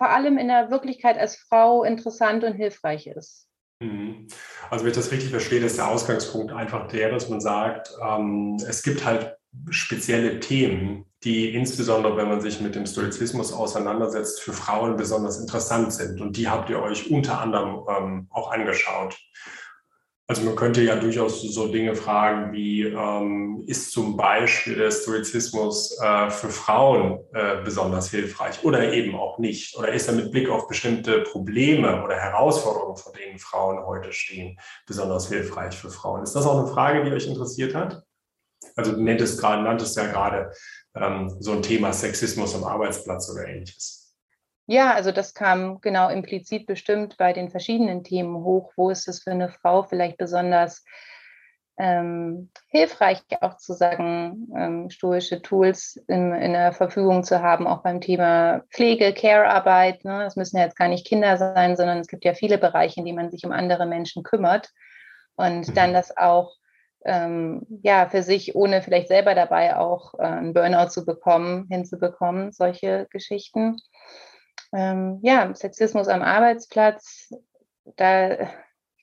vor 0.00 0.08
allem 0.08 0.38
in 0.38 0.48
der 0.48 0.70
Wirklichkeit 0.70 1.18
als 1.18 1.36
Frau 1.36 1.84
interessant 1.84 2.42
und 2.42 2.54
hilfreich 2.54 3.06
ist. 3.06 3.46
Mhm. 3.80 4.28
Also 4.70 4.82
wenn 4.82 4.92
ich 4.92 4.96
das 4.96 5.12
richtig 5.12 5.28
verstehe, 5.28 5.60
ist 5.60 5.76
der 5.76 5.88
Ausgangspunkt 5.88 6.52
einfach 6.52 6.88
der, 6.88 7.10
dass 7.10 7.28
man 7.28 7.42
sagt, 7.42 7.92
ähm, 8.02 8.56
es 8.66 8.82
gibt 8.82 9.04
halt 9.04 9.36
spezielle 9.68 10.40
Themen, 10.40 11.04
die 11.22 11.54
insbesondere, 11.54 12.16
wenn 12.16 12.28
man 12.28 12.40
sich 12.40 12.62
mit 12.62 12.76
dem 12.76 12.86
Stoizismus 12.86 13.52
auseinandersetzt, 13.52 14.40
für 14.40 14.54
Frauen 14.54 14.96
besonders 14.96 15.38
interessant 15.38 15.92
sind. 15.92 16.18
Und 16.22 16.38
die 16.38 16.48
habt 16.48 16.70
ihr 16.70 16.80
euch 16.80 17.10
unter 17.10 17.38
anderem 17.38 17.80
ähm, 17.86 18.26
auch 18.30 18.50
angeschaut. 18.52 19.18
Also 20.30 20.42
man 20.42 20.54
könnte 20.54 20.80
ja 20.80 20.94
durchaus 20.94 21.42
so 21.42 21.66
Dinge 21.66 21.96
fragen 21.96 22.52
wie, 22.52 22.84
ähm, 22.84 23.64
ist 23.66 23.90
zum 23.90 24.16
Beispiel 24.16 24.76
der 24.76 24.92
Stoizismus 24.92 25.98
äh, 26.00 26.30
für 26.30 26.50
Frauen 26.50 27.18
äh, 27.32 27.60
besonders 27.64 28.10
hilfreich 28.10 28.62
oder 28.62 28.92
eben 28.92 29.16
auch 29.16 29.40
nicht? 29.40 29.76
Oder 29.76 29.92
ist 29.92 30.06
er 30.06 30.14
mit 30.14 30.30
Blick 30.30 30.48
auf 30.48 30.68
bestimmte 30.68 31.22
Probleme 31.22 32.04
oder 32.04 32.14
Herausforderungen, 32.14 32.96
vor 32.96 33.12
denen 33.12 33.40
Frauen 33.40 33.84
heute 33.84 34.12
stehen, 34.12 34.56
besonders 34.86 35.28
hilfreich 35.28 35.74
für 35.74 35.90
Frauen? 35.90 36.22
Ist 36.22 36.36
das 36.36 36.46
auch 36.46 36.60
eine 36.60 36.72
Frage, 36.72 37.02
die 37.02 37.10
euch 37.10 37.26
interessiert 37.26 37.74
hat? 37.74 38.00
Also 38.76 38.92
du 38.92 39.02
nanntest, 39.02 39.40
grad, 39.40 39.64
nanntest 39.64 39.96
ja 39.96 40.06
gerade 40.06 40.52
ähm, 40.94 41.34
so 41.40 41.50
ein 41.50 41.62
Thema 41.62 41.92
Sexismus 41.92 42.54
am 42.54 42.62
Arbeitsplatz 42.62 43.28
oder 43.32 43.48
ähnliches. 43.48 43.99
Ja, 44.70 44.94
also 44.94 45.10
das 45.10 45.34
kam 45.34 45.80
genau 45.80 46.10
implizit 46.10 46.64
bestimmt 46.64 47.16
bei 47.16 47.32
den 47.32 47.50
verschiedenen 47.50 48.04
Themen 48.04 48.36
hoch. 48.36 48.72
Wo 48.76 48.90
ist 48.90 49.08
es 49.08 49.20
für 49.20 49.32
eine 49.32 49.48
Frau 49.48 49.82
vielleicht 49.82 50.16
besonders 50.16 50.84
ähm, 51.76 52.52
hilfreich, 52.68 53.20
auch 53.40 53.56
zu 53.56 53.72
sagen, 53.72 54.48
ähm, 54.56 54.88
stoische 54.88 55.42
Tools 55.42 55.96
in, 56.06 56.32
in, 56.34 56.52
der 56.52 56.72
Verfügung 56.72 57.24
zu 57.24 57.42
haben, 57.42 57.66
auch 57.66 57.82
beim 57.82 58.00
Thema 58.00 58.62
Pflege, 58.70 59.12
Care-Arbeit. 59.12 60.04
Ne? 60.04 60.20
Das 60.22 60.36
müssen 60.36 60.56
ja 60.56 60.62
jetzt 60.62 60.78
gar 60.78 60.86
nicht 60.86 61.04
Kinder 61.04 61.36
sein, 61.36 61.76
sondern 61.76 61.98
es 61.98 62.06
gibt 62.06 62.24
ja 62.24 62.34
viele 62.34 62.56
Bereiche, 62.56 63.00
in 63.00 63.06
denen 63.06 63.18
man 63.18 63.32
sich 63.32 63.44
um 63.44 63.50
andere 63.50 63.86
Menschen 63.86 64.22
kümmert. 64.22 64.70
Und 65.34 65.66
mhm. 65.66 65.74
dann 65.74 65.92
das 65.94 66.16
auch 66.16 66.54
ähm, 67.04 67.66
ja, 67.82 68.08
für 68.08 68.22
sich, 68.22 68.54
ohne 68.54 68.82
vielleicht 68.82 69.08
selber 69.08 69.34
dabei 69.34 69.76
auch 69.76 70.14
äh, 70.14 70.22
einen 70.22 70.54
Burnout 70.54 70.90
zu 70.90 71.04
bekommen, 71.04 71.66
hinzubekommen, 71.68 72.52
solche 72.52 73.08
Geschichten 73.10 73.76
ähm, 74.72 75.18
ja, 75.22 75.54
Sexismus 75.54 76.08
am 76.08 76.22
Arbeitsplatz, 76.22 77.32
da 77.96 78.50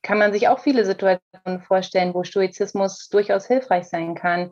kann 0.01 0.17
man 0.17 0.31
sich 0.31 0.47
auch 0.47 0.59
viele 0.59 0.85
Situationen 0.85 1.61
vorstellen, 1.61 2.13
wo 2.13 2.23
Stoizismus 2.23 3.09
durchaus 3.09 3.47
hilfreich 3.47 3.85
sein 3.85 4.15
kann. 4.15 4.51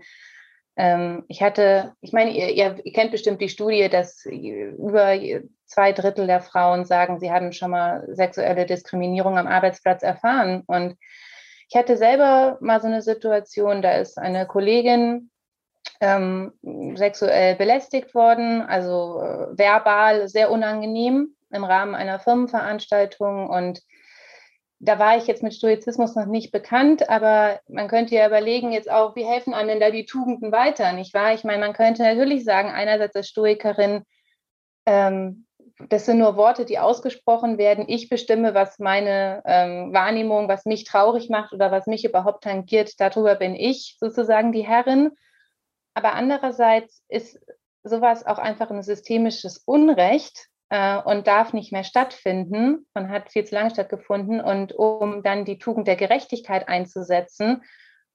Ähm, 0.77 1.23
ich 1.29 1.41
hatte, 1.41 1.93
ich 2.01 2.11
meine, 2.11 2.31
ihr, 2.31 2.49
ihr, 2.49 2.77
ihr, 2.83 2.93
kennt 2.93 3.11
bestimmt 3.11 3.39
die 3.39 3.49
Studie, 3.49 3.87
dass 3.87 4.25
über 4.25 5.17
zwei 5.65 5.93
Drittel 5.93 6.27
der 6.27 6.41
Frauen 6.41 6.85
sagen, 6.85 7.19
sie 7.19 7.31
haben 7.31 7.53
schon 7.53 7.71
mal 7.71 8.05
sexuelle 8.11 8.65
Diskriminierung 8.65 9.37
am 9.37 9.47
Arbeitsplatz 9.47 10.03
erfahren. 10.03 10.63
Und 10.67 10.97
ich 11.69 11.77
hatte 11.77 11.95
selber 11.95 12.57
mal 12.59 12.81
so 12.81 12.87
eine 12.87 13.01
Situation, 13.01 13.81
da 13.81 13.93
ist 13.93 14.17
eine 14.17 14.45
Kollegin 14.45 15.31
ähm, 16.01 16.53
sexuell 16.95 17.55
belästigt 17.55 18.13
worden, 18.13 18.61
also 18.61 19.21
äh, 19.21 19.57
verbal 19.57 20.27
sehr 20.27 20.51
unangenehm 20.51 21.35
im 21.51 21.63
Rahmen 21.63 21.95
einer 21.95 22.19
Firmenveranstaltung. 22.19 23.49
Und 23.49 23.81
da 24.79 24.99
war 24.99 25.17
ich 25.17 25.25
jetzt 25.27 25.43
mit 25.43 25.53
Stoizismus 25.53 26.15
noch 26.15 26.25
nicht 26.25 26.51
bekannt, 26.51 27.09
aber 27.09 27.59
man 27.67 27.87
könnte 27.87 28.15
ja 28.15 28.27
überlegen, 28.27 28.71
jetzt 28.71 28.91
auch, 28.91 29.15
wie 29.15 29.25
helfen 29.25 29.53
einem 29.53 29.69
denn 29.69 29.79
da 29.79 29.89
die 29.89 30.05
Tugenden 30.05 30.51
weiter, 30.51 30.91
nicht 30.93 31.13
wahr? 31.13 31.33
Ich 31.33 31.43
meine, 31.43 31.59
man 31.59 31.73
könnte 31.73 32.03
natürlich 32.03 32.43
sagen, 32.43 32.69
einerseits 32.69 33.15
als 33.15 33.29
Stoikerin, 33.29 34.03
ähm, 34.85 35.45
das 35.89 36.05
sind 36.05 36.19
nur 36.19 36.37
Worte, 36.37 36.63
die 36.63 36.79
ausgesprochen 36.79 37.57
werden. 37.57 37.85
Ich 37.87 38.07
bestimme, 38.07 38.53
was 38.53 38.79
meine 38.79 39.41
ähm, 39.45 39.93
Wahrnehmung, 39.93 40.47
was 40.47 40.65
mich 40.65 40.85
traurig 40.85 41.29
macht 41.29 41.53
oder 41.53 41.71
was 41.71 41.85
mich 41.85 42.05
überhaupt 42.05 42.43
tangiert. 42.43 42.99
Darüber 42.99 43.35
bin 43.35 43.55
ich 43.55 43.97
sozusagen 43.99 44.51
die 44.53 44.65
Herrin. 44.65 45.11
Aber 45.95 46.13
andererseits 46.13 47.03
ist 47.07 47.39
sowas 47.83 48.25
auch 48.25 48.37
einfach 48.37 48.69
ein 48.69 48.83
systemisches 48.83 49.57
Unrecht 49.65 50.47
äh, 50.69 51.01
und 51.01 51.25
darf 51.25 51.53
nicht 51.53 51.71
mehr 51.71 51.83
stattfinden 51.83 52.85
und 52.93 53.09
hat 53.09 53.31
viel 53.31 53.45
zu 53.45 53.55
lange 53.55 53.71
stattgefunden. 53.71 54.41
Und 54.41 54.73
um 54.73 55.23
dann 55.23 55.45
die 55.45 55.57
Tugend 55.57 55.87
der 55.87 55.95
Gerechtigkeit 55.95 56.67
einzusetzen, 56.67 57.63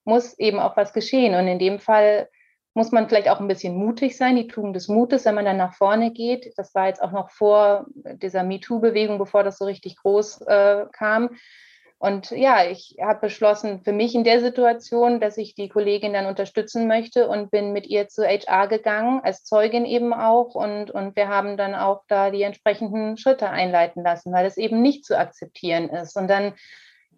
muss 0.05 0.37
eben 0.37 0.59
auch 0.59 0.77
was 0.77 0.93
geschehen. 0.93 1.35
Und 1.35 1.47
in 1.47 1.59
dem 1.59 1.79
Fall 1.79 2.29
muss 2.73 2.91
man 2.91 3.09
vielleicht 3.09 3.29
auch 3.29 3.39
ein 3.39 3.47
bisschen 3.47 3.75
mutig 3.75 4.15
sein, 4.15 4.35
die 4.35 4.47
Tugend 4.47 4.75
des 4.75 4.87
Mutes, 4.87 5.25
wenn 5.25 5.35
man 5.35 5.45
dann 5.45 5.57
nach 5.57 5.73
vorne 5.73 6.11
geht. 6.11 6.53
Das 6.57 6.73
war 6.75 6.87
jetzt 6.87 7.01
auch 7.01 7.11
noch 7.11 7.29
vor 7.31 7.85
dieser 7.95 8.43
MeToo-Bewegung, 8.43 9.17
bevor 9.17 9.43
das 9.43 9.57
so 9.57 9.65
richtig 9.65 9.97
groß 9.97 10.41
äh, 10.41 10.85
kam 10.93 11.31
und 12.01 12.31
ja, 12.31 12.65
ich 12.65 12.97
habe 12.99 13.19
beschlossen, 13.19 13.83
für 13.83 13.91
mich 13.91 14.15
in 14.15 14.23
der 14.23 14.39
Situation, 14.39 15.19
dass 15.19 15.37
ich 15.37 15.53
die 15.53 15.69
Kollegin 15.69 16.13
dann 16.13 16.25
unterstützen 16.25 16.87
möchte 16.87 17.27
und 17.27 17.51
bin 17.51 17.73
mit 17.73 17.85
ihr 17.85 18.07
zu 18.07 18.25
HR 18.25 18.67
gegangen, 18.67 19.21
als 19.23 19.43
Zeugin 19.43 19.85
eben 19.85 20.11
auch. 20.11 20.55
Und, 20.55 20.89
und 20.89 21.15
wir 21.15 21.27
haben 21.27 21.57
dann 21.57 21.75
auch 21.75 22.01
da 22.07 22.31
die 22.31 22.41
entsprechenden 22.41 23.17
Schritte 23.17 23.51
einleiten 23.51 24.01
lassen, 24.01 24.33
weil 24.33 24.47
es 24.47 24.57
eben 24.57 24.81
nicht 24.81 25.05
zu 25.05 25.15
akzeptieren 25.15 25.89
ist. 25.89 26.17
Und 26.17 26.27
dann 26.27 26.55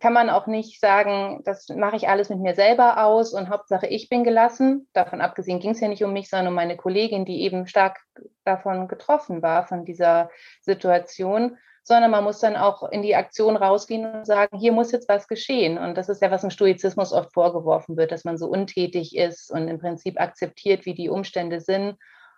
kann 0.02 0.12
man 0.12 0.30
auch 0.30 0.48
nicht 0.48 0.82
sagen, 0.82 1.40
das 1.46 1.70
mache 1.70 1.96
ich 1.96 2.10
alles 2.10 2.28
mit 2.28 2.40
mir 2.40 2.54
selber 2.54 3.06
aus 3.06 3.34
und 3.34 3.48
Hauptsache 3.48 3.88
ich 3.88 4.10
bin 4.10 4.26
gelassen. 4.26 4.90
Davon 4.92 5.22
abgesehen 5.22 5.62
ging 5.62 5.72
es 5.72 5.80
ja 5.80 5.88
nicht 5.88 6.04
um 6.04 6.12
mich, 6.12 6.30
sondern 6.30 6.50
um 6.50 6.56
meine 6.56 6.76
Kollegin, 6.76 7.24
die 7.24 7.44
eben 7.44 7.68
stark 7.68 8.02
davon 8.44 8.90
getroffen 8.90 9.42
war, 9.42 9.66
von 9.66 9.86
dieser 9.86 10.30
Situation 10.60 11.58
sondern 11.84 12.12
man 12.12 12.24
muss 12.24 12.40
dann 12.40 12.56
auch 12.56 12.90
in 12.90 13.02
die 13.02 13.16
Aktion 13.16 13.58
rausgehen 13.58 14.06
und 14.06 14.26
sagen, 14.26 14.58
hier 14.58 14.72
muss 14.72 14.92
jetzt 14.92 15.10
was 15.10 15.28
geschehen. 15.28 15.78
Und 15.78 15.98
das 15.98 16.10
ist 16.10 16.22
ja, 16.22 16.32
was 16.32 16.44
im 16.44 16.50
Stoizismus 16.50 17.12
oft 17.12 17.34
vorgeworfen 17.34 17.98
wird, 17.98 18.12
dass 18.12 18.24
man 18.24 18.38
so 18.38 18.48
untätig 18.48 19.16
ist 19.16 19.52
und 19.52 19.68
im 19.68 19.80
Prinzip 19.80 20.20
akzeptiert, 20.20 20.86
wie 20.86 20.94
die 20.94 21.10
Umstände 21.10 21.60
sind. 21.60 21.98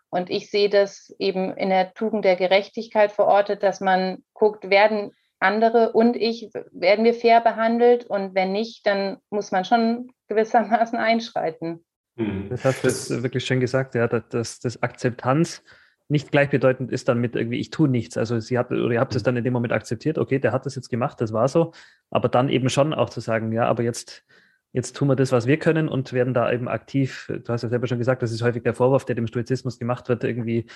Und 0.09 0.29
ich 0.29 0.49
sehe 0.49 0.69
das 0.69 1.13
eben 1.19 1.55
in 1.55 1.69
der 1.69 1.93
Tugend 1.93 2.25
der 2.25 2.35
Gerechtigkeit 2.35 3.11
verortet, 3.11 3.61
dass 3.61 3.81
man 3.81 4.23
guckt, 4.33 4.69
werden 4.69 5.11
andere 5.39 5.91
und 5.91 6.15
ich, 6.15 6.49
werden 6.71 7.05
wir 7.05 7.13
fair 7.13 7.41
behandelt? 7.41 8.05
Und 8.05 8.33
wenn 8.33 8.51
nicht, 8.51 8.87
dann 8.87 9.17
muss 9.29 9.51
man 9.51 9.65
schon 9.65 10.11
gewissermaßen 10.27 10.97
einschreiten. 10.97 11.85
Hm. 12.17 12.49
Das 12.49 12.63
hast 12.63 12.83
du 12.83 12.87
jetzt 12.87 13.23
wirklich 13.23 13.45
schön 13.45 13.59
gesagt, 13.59 13.93
ja, 13.95 14.07
dass 14.07 14.59
das 14.59 14.81
Akzeptanz 14.81 15.61
nicht 16.07 16.31
gleichbedeutend 16.31 16.91
ist 16.91 17.07
dann 17.09 17.19
mit 17.19 17.35
irgendwie, 17.35 17.59
ich 17.59 17.71
tue 17.71 17.89
nichts. 17.89 18.17
Also 18.17 18.39
sie 18.39 18.57
hat, 18.57 18.71
oder 18.71 18.93
ihr 18.93 18.99
habt 18.99 19.15
es 19.15 19.23
dann 19.23 19.37
in 19.37 19.43
dem 19.43 19.53
Moment 19.53 19.73
akzeptiert, 19.73 20.17
okay, 20.17 20.39
der 20.39 20.51
hat 20.51 20.65
das 20.65 20.75
jetzt 20.75 20.89
gemacht, 20.89 21.19
das 21.19 21.33
war 21.33 21.47
so. 21.47 21.73
Aber 22.11 22.29
dann 22.29 22.49
eben 22.49 22.69
schon 22.69 22.93
auch 22.93 23.09
zu 23.09 23.21
sagen, 23.21 23.51
ja, 23.51 23.65
aber 23.65 23.83
jetzt, 23.83 24.23
jetzt 24.71 24.95
tun 24.95 25.07
wir 25.07 25.15
das, 25.15 25.31
was 25.31 25.47
wir 25.47 25.57
können 25.57 25.87
und 25.89 26.13
werden 26.13 26.33
da 26.33 26.51
eben 26.51 26.67
aktiv. 26.67 27.31
Du 27.43 27.51
hast 27.51 27.63
ja 27.63 27.69
selber 27.69 27.87
schon 27.87 27.97
gesagt, 27.97 28.21
das 28.21 28.31
ist 28.31 28.43
häufig 28.43 28.63
der 28.63 28.75
Vorwurf, 28.75 29.05
der 29.05 29.15
dem 29.15 29.27
Stoizismus 29.27 29.79
gemacht 29.79 30.07
wird, 30.09 30.23
irgendwie 30.23 30.67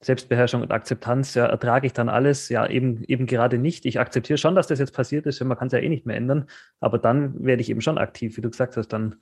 Selbstbeherrschung 0.00 0.62
und 0.62 0.70
Akzeptanz, 0.70 1.34
ja, 1.34 1.46
ertrage 1.46 1.86
ich 1.86 1.92
dann 1.92 2.08
alles? 2.08 2.48
Ja, 2.48 2.68
eben, 2.68 3.02
eben 3.04 3.26
gerade 3.26 3.58
nicht. 3.58 3.84
Ich 3.84 3.98
akzeptiere 3.98 4.38
schon, 4.38 4.54
dass 4.54 4.68
das 4.68 4.78
jetzt 4.78 4.94
passiert 4.94 5.26
ist, 5.26 5.42
man 5.42 5.58
kann 5.58 5.66
es 5.66 5.72
ja 5.72 5.80
eh 5.80 5.88
nicht 5.88 6.06
mehr 6.06 6.16
ändern, 6.16 6.46
aber 6.78 6.98
dann 6.98 7.44
werde 7.44 7.62
ich 7.62 7.70
eben 7.70 7.80
schon 7.80 7.98
aktiv, 7.98 8.36
wie 8.36 8.40
du 8.40 8.50
gesagt 8.50 8.76
hast, 8.76 8.88
dann 8.92 9.16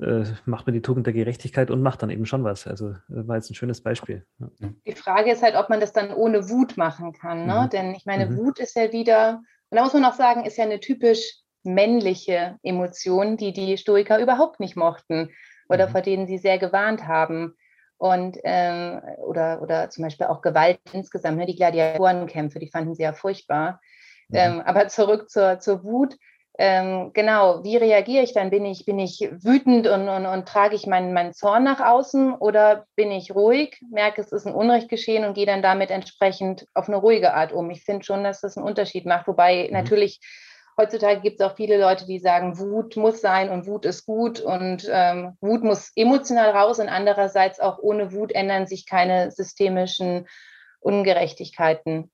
äh, 0.00 0.24
macht 0.44 0.66
man 0.66 0.74
die 0.74 0.82
Tugend 0.82 1.06
der 1.06 1.14
Gerechtigkeit 1.14 1.70
und 1.70 1.82
macht 1.82 2.02
dann 2.02 2.10
eben 2.10 2.26
schon 2.26 2.44
was. 2.44 2.66
Also 2.66 2.94
das 3.08 3.26
war 3.26 3.36
jetzt 3.36 3.50
ein 3.50 3.54
schönes 3.54 3.82
Beispiel. 3.82 4.26
Ja. 4.38 4.48
Die 4.86 4.92
Frage 4.92 5.32
ist 5.32 5.42
halt, 5.42 5.56
ob 5.56 5.70
man 5.70 5.80
das 5.80 5.92
dann 5.92 6.12
ohne 6.12 6.48
Wut 6.50 6.76
machen 6.76 7.12
kann. 7.12 7.46
Ne? 7.46 7.62
Mhm. 7.64 7.70
Denn 7.70 7.94
ich 7.94 8.06
meine, 8.06 8.26
mhm. 8.26 8.36
Wut 8.36 8.58
ist 8.58 8.76
ja 8.76 8.92
wieder, 8.92 9.42
und 9.70 9.76
da 9.76 9.82
muss 9.82 9.94
man 9.94 10.04
auch 10.04 10.14
sagen, 10.14 10.44
ist 10.44 10.58
ja 10.58 10.64
eine 10.64 10.80
typisch 10.80 11.40
männliche 11.62 12.56
Emotionen, 12.62 13.36
die 13.36 13.52
die 13.52 13.76
Stoiker 13.78 14.20
überhaupt 14.20 14.60
nicht 14.60 14.76
mochten 14.76 15.30
oder 15.68 15.88
mhm. 15.88 15.92
vor 15.92 16.00
denen 16.02 16.26
sie 16.26 16.38
sehr 16.38 16.58
gewarnt 16.58 17.06
haben. 17.06 17.56
Und 17.98 18.36
ähm, 18.44 19.00
oder, 19.26 19.62
oder 19.62 19.88
zum 19.88 20.04
Beispiel 20.04 20.26
auch 20.26 20.42
Gewalt 20.42 20.80
insgesamt, 20.92 21.38
ne? 21.38 21.46
die 21.46 21.56
Gladiatorenkämpfe, 21.56 22.58
die 22.58 22.70
fanden 22.70 22.94
sie 22.94 23.02
ja 23.02 23.14
furchtbar. 23.14 23.80
Mhm. 24.28 24.36
Ähm, 24.36 24.60
aber 24.60 24.88
zurück 24.88 25.30
zur, 25.30 25.58
zur 25.58 25.82
Wut. 25.82 26.16
Ähm, 26.58 27.10
genau, 27.12 27.62
wie 27.64 27.76
reagiere 27.76 28.24
ich 28.24 28.32
dann? 28.32 28.48
Bin 28.48 28.64
ich, 28.64 28.86
bin 28.86 28.98
ich 28.98 29.28
wütend 29.30 29.86
und, 29.86 30.08
und, 30.08 30.24
und 30.24 30.48
trage 30.48 30.74
ich 30.74 30.86
meinen, 30.86 31.12
meinen 31.12 31.34
Zorn 31.34 31.64
nach 31.64 31.80
außen 31.80 32.34
oder 32.34 32.86
bin 32.96 33.10
ich 33.10 33.34
ruhig, 33.34 33.78
merke, 33.90 34.22
es 34.22 34.32
ist 34.32 34.46
ein 34.46 34.54
Unrecht 34.54 34.88
geschehen 34.88 35.24
und 35.24 35.34
gehe 35.34 35.44
dann 35.44 35.60
damit 35.60 35.90
entsprechend 35.90 36.66
auf 36.72 36.88
eine 36.88 36.96
ruhige 36.96 37.34
Art 37.34 37.52
um? 37.52 37.70
Ich 37.70 37.84
finde 37.84 38.04
schon, 38.04 38.24
dass 38.24 38.40
das 38.40 38.56
einen 38.56 38.66
Unterschied 38.66 39.04
macht, 39.04 39.28
wobei 39.28 39.66
mhm. 39.66 39.74
natürlich 39.74 40.20
heutzutage 40.78 41.20
gibt 41.20 41.40
es 41.40 41.46
auch 41.46 41.56
viele 41.56 41.78
Leute, 41.78 42.06
die 42.06 42.18
sagen, 42.18 42.58
Wut 42.58 42.96
muss 42.96 43.20
sein 43.20 43.50
und 43.50 43.66
Wut 43.66 43.84
ist 43.84 44.06
gut 44.06 44.40
und 44.40 44.88
ähm, 44.90 45.36
Wut 45.40 45.62
muss 45.62 45.92
emotional 45.94 46.50
raus 46.50 46.78
und 46.78 46.88
andererseits 46.88 47.60
auch 47.60 47.78
ohne 47.80 48.12
Wut 48.12 48.32
ändern 48.32 48.66
sich 48.66 48.86
keine 48.86 49.30
systemischen 49.30 50.26
Ungerechtigkeiten. 50.80 52.10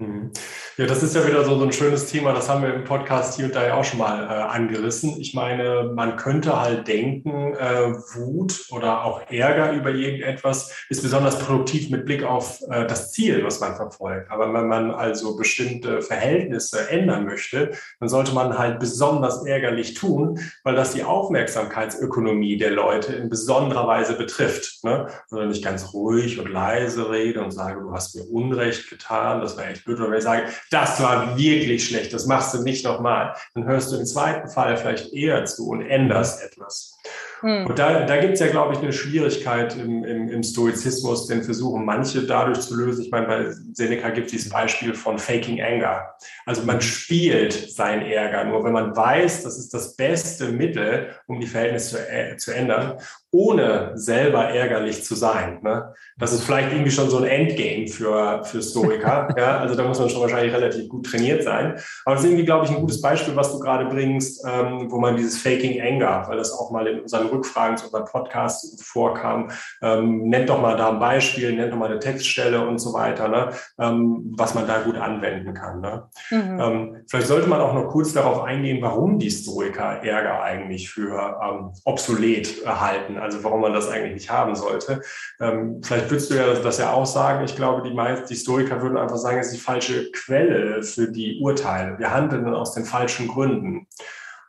Mhm. 0.00 0.32
Ja, 0.76 0.86
das 0.86 1.04
ist 1.04 1.14
ja 1.14 1.24
wieder 1.24 1.44
so, 1.44 1.56
so 1.56 1.64
ein 1.64 1.72
schönes 1.72 2.06
Thema, 2.06 2.32
das 2.32 2.48
haben 2.48 2.62
wir 2.62 2.74
im 2.74 2.82
Podcast 2.82 3.36
hier 3.36 3.44
und 3.44 3.54
da 3.54 3.64
ja 3.64 3.74
auch 3.74 3.84
schon 3.84 4.00
mal 4.00 4.24
äh, 4.24 4.42
angerissen. 4.42 5.20
Ich 5.20 5.34
meine, 5.34 5.92
man 5.94 6.16
könnte 6.16 6.60
halt 6.60 6.88
denken, 6.88 7.54
äh, 7.54 7.92
Wut 8.16 8.66
oder 8.70 9.04
auch 9.04 9.22
Ärger 9.30 9.72
über 9.72 9.90
irgendetwas 9.90 10.84
ist 10.88 11.02
besonders 11.02 11.38
produktiv 11.38 11.90
mit 11.90 12.06
Blick 12.06 12.24
auf 12.24 12.60
äh, 12.72 12.88
das 12.88 13.12
Ziel, 13.12 13.44
was 13.44 13.60
man 13.60 13.76
verfolgt. 13.76 14.32
Aber 14.32 14.52
wenn 14.52 14.66
man 14.66 14.90
also 14.90 15.36
bestimmte 15.36 16.02
Verhältnisse 16.02 16.90
ändern 16.90 17.24
möchte, 17.24 17.70
dann 18.00 18.08
sollte 18.08 18.34
man 18.34 18.58
halt 18.58 18.80
besonders 18.80 19.46
ärgerlich 19.46 19.94
tun, 19.94 20.40
weil 20.64 20.74
das 20.74 20.92
die 20.92 21.04
Aufmerksamkeitsökonomie 21.04 22.56
der 22.56 22.72
Leute 22.72 23.12
in 23.12 23.30
besonderer 23.30 23.86
Weise 23.86 24.14
betrifft. 24.14 24.82
Ne? 24.82 25.06
Also 25.30 25.44
nicht 25.44 25.62
ganz 25.62 25.92
ruhig 25.94 26.40
und 26.40 26.50
leise 26.50 27.12
rede 27.12 27.44
und 27.44 27.52
sage, 27.52 27.80
du 27.80 27.92
hast 27.92 28.16
mir 28.16 28.24
Unrecht 28.24 28.90
getan, 28.90 29.40
das 29.40 29.56
war 29.56 29.68
echt 29.68 29.83
blöd, 29.84 30.00
oder 30.00 30.10
wenn 30.10 30.18
ich 30.18 30.24
sage, 30.24 30.44
das 30.70 31.02
war 31.02 31.36
wirklich 31.36 31.86
schlecht, 31.86 32.12
das 32.12 32.26
machst 32.26 32.54
du 32.54 32.62
nicht 32.62 32.84
nochmal, 32.84 33.34
dann 33.54 33.64
hörst 33.64 33.92
du 33.92 33.96
im 33.96 34.06
zweiten 34.06 34.48
Fall 34.48 34.76
vielleicht 34.76 35.12
eher 35.12 35.44
zu 35.44 35.68
und 35.68 35.86
änderst 35.86 36.42
etwas. 36.42 36.98
Hm. 37.40 37.66
Und 37.66 37.78
da, 37.78 38.06
da 38.06 38.16
gibt 38.16 38.34
es 38.34 38.40
ja, 38.40 38.46
glaube 38.46 38.72
ich, 38.72 38.78
eine 38.78 38.94
Schwierigkeit 38.94 39.76
im, 39.76 40.02
im, 40.02 40.28
im, 40.30 40.42
Stoizismus, 40.42 41.26
den 41.26 41.42
versuchen 41.42 41.84
manche 41.84 42.22
dadurch 42.22 42.60
zu 42.60 42.74
lösen. 42.74 43.04
Ich 43.04 43.10
meine, 43.10 43.26
bei 43.26 43.50
Seneca 43.74 44.08
gibt 44.08 44.26
es 44.26 44.32
dieses 44.32 44.50
Beispiel 44.50 44.94
von 44.94 45.18
Faking 45.18 45.60
Anger. 45.60 46.14
Also 46.46 46.62
man 46.62 46.80
spielt 46.80 47.52
sein 47.52 48.00
Ärger. 48.00 48.44
Nur 48.44 48.64
wenn 48.64 48.72
man 48.72 48.96
weiß, 48.96 49.42
das 49.42 49.58
ist 49.58 49.74
das 49.74 49.94
beste 49.94 50.52
Mittel, 50.52 51.10
um 51.26 51.38
die 51.38 51.46
Verhältnisse 51.46 51.96
zu, 51.96 52.10
äh, 52.10 52.36
zu 52.38 52.52
ändern, 52.52 52.98
ohne 53.34 53.90
selber 53.96 54.50
ärgerlich 54.50 55.02
zu 55.02 55.16
sein. 55.16 55.58
Ne? 55.62 55.92
Das 56.16 56.32
ist 56.32 56.44
vielleicht 56.44 56.70
irgendwie 56.70 56.92
schon 56.92 57.10
so 57.10 57.18
ein 57.18 57.24
Endgame 57.24 57.88
für, 57.88 58.44
für 58.44 58.62
Stoiker. 58.62 59.28
ja? 59.36 59.58
Also 59.58 59.74
da 59.74 59.82
muss 59.82 59.98
man 59.98 60.08
schon 60.08 60.20
wahrscheinlich 60.20 60.54
relativ 60.54 60.88
gut 60.88 61.06
trainiert 61.06 61.42
sein. 61.42 61.74
Aber 62.04 62.14
das 62.14 62.22
ist 62.22 62.30
irgendwie, 62.30 62.44
glaube 62.44 62.64
ich, 62.64 62.70
ein 62.70 62.80
gutes 62.80 63.00
Beispiel, 63.00 63.34
was 63.34 63.50
du 63.50 63.58
gerade 63.58 63.86
bringst, 63.86 64.46
ähm, 64.46 64.86
wo 64.88 65.00
man 65.00 65.16
dieses 65.16 65.42
Faking 65.42 65.82
Anger, 65.82 66.28
weil 66.28 66.36
das 66.36 66.52
auch 66.52 66.70
mal 66.70 66.86
in 66.86 67.00
unseren 67.00 67.26
Rückfragen 67.26 67.76
zu 67.76 67.86
unserem 67.86 68.04
Podcast 68.04 68.80
vorkam, 68.84 69.50
ähm, 69.82 70.28
nennt 70.28 70.48
doch 70.48 70.60
mal 70.60 70.76
da 70.76 70.90
ein 70.90 71.00
Beispiel, 71.00 71.56
nennt 71.56 71.72
doch 71.72 71.78
mal 71.78 71.90
eine 71.90 71.98
Textstelle 71.98 72.64
und 72.64 72.78
so 72.78 72.92
weiter, 72.92 73.26
ne? 73.26 73.50
ähm, 73.80 74.32
was 74.36 74.54
man 74.54 74.68
da 74.68 74.82
gut 74.82 74.96
anwenden 74.96 75.54
kann. 75.54 75.80
Ne? 75.80 76.04
Mhm. 76.30 76.60
Ähm, 76.60 76.96
vielleicht 77.10 77.26
sollte 77.26 77.48
man 77.48 77.60
auch 77.60 77.74
noch 77.74 77.88
kurz 77.88 78.12
darauf 78.12 78.44
eingehen, 78.44 78.80
warum 78.80 79.18
die 79.18 79.30
Stoiker 79.30 80.04
Ärger 80.04 80.40
eigentlich 80.40 80.88
für 80.88 81.40
ähm, 81.42 81.72
obsolet 81.84 82.62
erhalten, 82.62 83.23
also 83.24 83.42
warum 83.42 83.62
man 83.62 83.72
das 83.72 83.88
eigentlich 83.88 84.14
nicht 84.14 84.30
haben 84.30 84.54
sollte. 84.54 85.00
Ähm, 85.40 85.80
vielleicht 85.82 86.10
würdest 86.10 86.30
du 86.30 86.34
ja 86.34 86.46
das, 86.46 86.62
das, 86.62 86.78
ja 86.78 86.92
auch 86.92 87.06
sagen. 87.06 87.44
Ich 87.44 87.56
glaube, 87.56 87.82
die, 87.82 87.94
meisten, 87.94 88.28
die 88.28 88.36
Stoiker 88.36 88.80
würden 88.82 88.98
einfach 88.98 89.16
sagen, 89.16 89.38
es 89.38 89.46
ist 89.46 89.56
die 89.56 89.60
falsche 89.60 90.10
Quelle 90.12 90.82
für 90.82 91.10
die 91.10 91.40
Urteile. 91.40 91.98
Wir 91.98 92.12
handeln 92.12 92.46
aus 92.54 92.74
den 92.74 92.84
falschen 92.84 93.28
Gründen. 93.28 93.88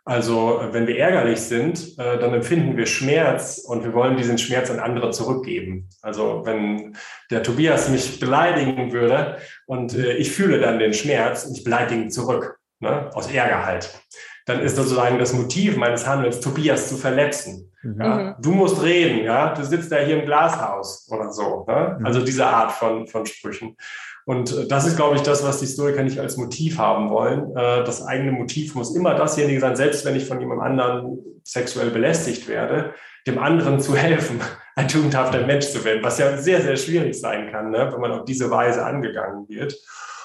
Also 0.08 0.62
wenn 0.72 0.86
wir 0.86 1.00
ärgerlich 1.00 1.42
sind, 1.42 1.98
äh, 1.98 2.20
dann 2.20 2.32
empfinden 2.36 2.78
wir 2.78 2.86
Schmerz 2.86 3.58
und 3.58 3.84
wir 3.84 3.94
wollen 3.94 4.18
diesen 4.18 4.38
Schmerz 4.38 4.70
an 4.70 4.80
andere 4.80 5.10
zurückgeben. 5.10 5.90
Also 6.04 6.44
wenn 6.46 6.96
der 7.32 7.42
Tobias 7.42 7.90
mich 7.90 8.20
beleidigen 8.20 8.92
würde 8.92 9.38
und 9.66 9.96
äh, 9.96 10.14
ich 10.14 10.32
fühle 10.32 10.60
dann 10.60 10.78
den 10.78 10.94
Schmerz 10.94 11.46
und 11.46 11.58
ich 11.58 11.64
beleidige 11.64 12.04
ihn 12.04 12.12
zurück, 12.12 12.60
ne, 12.80 13.10
aus 13.16 13.32
Ärger 13.32 13.66
halt, 13.66 14.00
dann 14.46 14.62
ist 14.62 14.76
sozusagen 14.76 15.18
das 15.18 15.34
Motiv 15.34 15.76
meines 15.76 16.08
Handelns, 16.08 16.40
Tobias 16.40 16.90
zu 16.90 16.98
verletzen. 16.98 17.72
Mhm. 17.82 18.02
Ja, 18.02 18.38
du 18.40 18.52
musst 18.52 18.82
reden, 18.82 19.24
ja, 19.24 19.54
du 19.54 19.64
sitzt 19.64 19.92
da 19.92 19.98
hier 19.98 20.20
im 20.20 20.26
Glashaus 20.26 21.08
oder 21.10 21.32
so. 21.32 21.66
Ne? 21.68 21.98
Mhm. 22.00 22.06
Also 22.06 22.24
diese 22.24 22.46
Art 22.46 22.72
von, 22.72 23.08
von 23.08 23.26
Sprüchen. 23.26 23.76
Und 24.26 24.52
äh, 24.52 24.68
das 24.68 24.86
ist, 24.86 24.96
glaube 24.96 25.16
ich, 25.16 25.22
das, 25.22 25.44
was 25.44 25.60
die 25.60 25.66
Historiker 25.66 26.04
nicht 26.04 26.20
als 26.20 26.38
Motiv 26.38 26.78
haben 26.78 27.10
wollen. 27.10 27.56
Äh, 27.56 27.84
das 27.84 28.06
eigene 28.06 28.32
Motiv 28.32 28.76
muss 28.76 28.96
immer 28.96 29.16
dasjenige 29.16 29.60
sein, 29.60 29.76
selbst 29.76 30.06
wenn 30.06 30.16
ich 30.16 30.26
von 30.26 30.40
jemand 30.40 30.62
anderen 30.62 31.20
sexuell 31.44 31.92
belästigt 31.92 32.48
werde, 32.48 32.94
dem 33.28 33.40
anderen 33.40 33.80
zu 33.80 33.96
helfen, 33.96 34.42
ein 34.76 34.88
tugendhafter 34.88 35.46
Mensch 35.46 35.68
zu 35.68 35.84
werden, 35.86 36.04
was 36.04 36.18
ja 36.18 36.38
sehr, 36.38 36.62
sehr 36.62 36.76
schwierig 36.76 37.20
sein 37.20 37.52
kann, 37.52 37.72
ne, 37.72 37.90
wenn 37.92 38.02
man 38.02 38.12
auf 38.12 38.26
diese 38.26 38.52
Weise 38.52 38.86
angegangen 38.86 39.48
wird. 39.48 39.76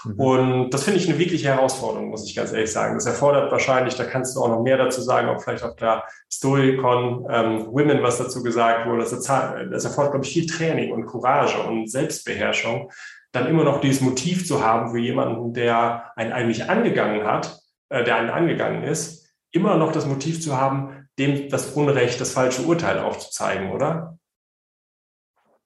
Mhm. 0.05 0.21
Und 0.21 0.71
das 0.71 0.85
finde 0.85 1.01
ich 1.01 1.09
eine 1.09 1.19
wirkliche 1.19 1.49
Herausforderung, 1.49 2.11
muss 2.11 2.25
ich 2.25 2.35
ganz 2.35 2.53
ehrlich 2.53 2.73
sagen. 2.73 2.95
Das 2.95 3.07
erfordert 3.07 3.51
wahrscheinlich, 3.51 3.95
da 3.97 4.05
kannst 4.05 4.37
du 4.37 4.41
auch 4.41 4.49
noch 4.49 4.63
mehr 4.63 4.77
dazu 4.77 5.01
sagen, 5.01 5.29
auch 5.29 5.43
vielleicht 5.43 5.65
auf 5.65 5.77
der 5.77 6.05
Storycon 6.31 7.27
ähm, 7.31 7.67
Women 7.67 8.03
was 8.03 8.19
dazu 8.19 8.43
gesagt 8.43 8.87
wurde. 8.87 9.01
Das, 9.01 9.11
das 9.11 9.85
erfordert, 9.85 10.13
glaube 10.13 10.27
ich, 10.27 10.33
viel 10.33 10.47
Training 10.47 10.93
und 10.93 11.07
Courage 11.07 11.59
und 11.59 11.91
Selbstbeherrschung, 11.91 12.91
dann 13.33 13.47
immer 13.47 13.65
noch 13.65 13.81
dieses 13.81 14.01
Motiv 14.01 14.47
zu 14.47 14.65
haben 14.65 14.91
für 14.91 14.99
jemanden, 14.99 15.53
der 15.55 16.13
einen 16.17 16.33
eigentlich 16.33 16.69
angegangen 16.69 17.27
hat, 17.27 17.59
äh, 17.89 18.05
der 18.05 18.17
einen 18.17 18.31
angegangen 18.31 18.83
ist, 18.85 19.29
immer 19.53 19.77
noch 19.77 19.93
das 19.93 20.07
Motiv 20.07 20.41
zu 20.41 20.57
haben, 20.61 21.09
dem 21.19 21.49
das 21.49 21.73
Unrecht, 21.73 22.21
das 22.21 22.33
falsche 22.33 22.63
Urteil 22.63 22.99
aufzuzeigen, 22.99 23.73
oder? 23.73 24.19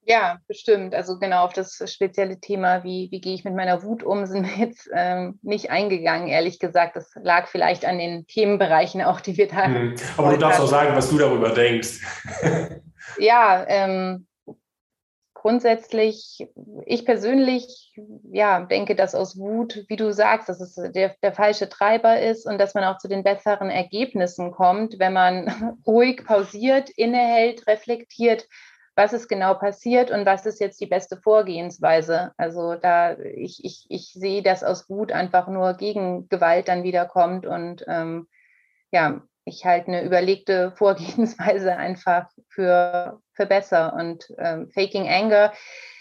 Ja, 0.06 0.38
bestimmt. 0.46 0.94
Also 0.94 1.18
genau 1.18 1.44
auf 1.44 1.52
das 1.52 1.82
spezielle 1.86 2.38
Thema, 2.38 2.84
wie, 2.84 3.08
wie 3.10 3.20
gehe 3.20 3.34
ich 3.34 3.44
mit 3.44 3.54
meiner 3.54 3.82
Wut 3.82 4.02
um, 4.02 4.26
sind 4.26 4.46
wir 4.46 4.66
jetzt 4.66 4.88
ähm, 4.94 5.38
nicht 5.42 5.70
eingegangen, 5.70 6.28
ehrlich 6.28 6.58
gesagt. 6.58 6.96
Das 6.96 7.10
lag 7.22 7.48
vielleicht 7.48 7.84
an 7.84 7.98
den 7.98 8.26
Themenbereichen 8.26 9.02
auch, 9.02 9.20
die 9.20 9.36
wir 9.36 9.48
da. 9.48 9.68
Mhm. 9.68 9.94
Aber 10.16 10.30
du 10.30 10.38
darfst 10.38 10.60
auch 10.60 10.66
sagen, 10.66 10.94
was 10.94 11.10
du 11.10 11.18
darüber 11.18 11.50
denkst. 11.50 12.00
ja, 13.18 13.64
ähm, 13.66 14.26
grundsätzlich, 15.44 16.48
ich 16.86 17.04
persönlich, 17.04 17.92
ja, 18.32 18.60
denke, 18.60 18.94
dass 18.94 19.14
aus 19.14 19.38
Wut, 19.38 19.84
wie 19.88 19.96
du 19.96 20.10
sagst, 20.10 20.48
dass 20.48 20.58
es 20.58 20.74
der, 20.92 21.14
der 21.22 21.34
falsche 21.34 21.68
Treiber 21.68 22.18
ist 22.18 22.46
und 22.46 22.58
dass 22.58 22.72
man 22.72 22.84
auch 22.84 22.96
zu 22.96 23.08
den 23.08 23.22
besseren 23.22 23.68
Ergebnissen 23.68 24.52
kommt, 24.52 24.98
wenn 24.98 25.12
man 25.12 25.76
ruhig 25.86 26.24
pausiert, 26.24 26.88
innehält, 26.88 27.66
reflektiert, 27.66 28.46
was 28.96 29.12
ist 29.12 29.28
genau 29.28 29.54
passiert 29.54 30.11
und 30.11 30.24
was 30.26 30.46
ist 30.46 30.61
jetzt 30.61 30.80
die 30.80 30.87
beste 30.87 31.16
Vorgehensweise. 31.16 32.33
Also 32.37 32.74
da, 32.74 33.18
ich, 33.18 33.64
ich, 33.64 33.87
ich 33.88 34.12
sehe, 34.12 34.42
dass 34.42 34.62
aus 34.62 34.88
Wut 34.88 35.12
einfach 35.12 35.48
nur 35.48 35.74
gegen 35.74 36.28
Gewalt 36.28 36.68
dann 36.68 36.85
wieder 36.85 37.07
kommt 37.07 37.46
und 37.46 37.85
ähm, 37.88 38.28
ja, 38.92 39.22
ich 39.44 39.64
halte 39.64 39.88
eine 39.88 40.04
überlegte 40.04 40.72
Vorgehensweise 40.76 41.76
einfach 41.76 42.28
für, 42.48 43.20
für 43.33 43.46
besser. 43.46 43.94
Und 43.94 44.26
ähm, 44.38 44.70
Faking 44.70 45.09
Anger 45.09 45.52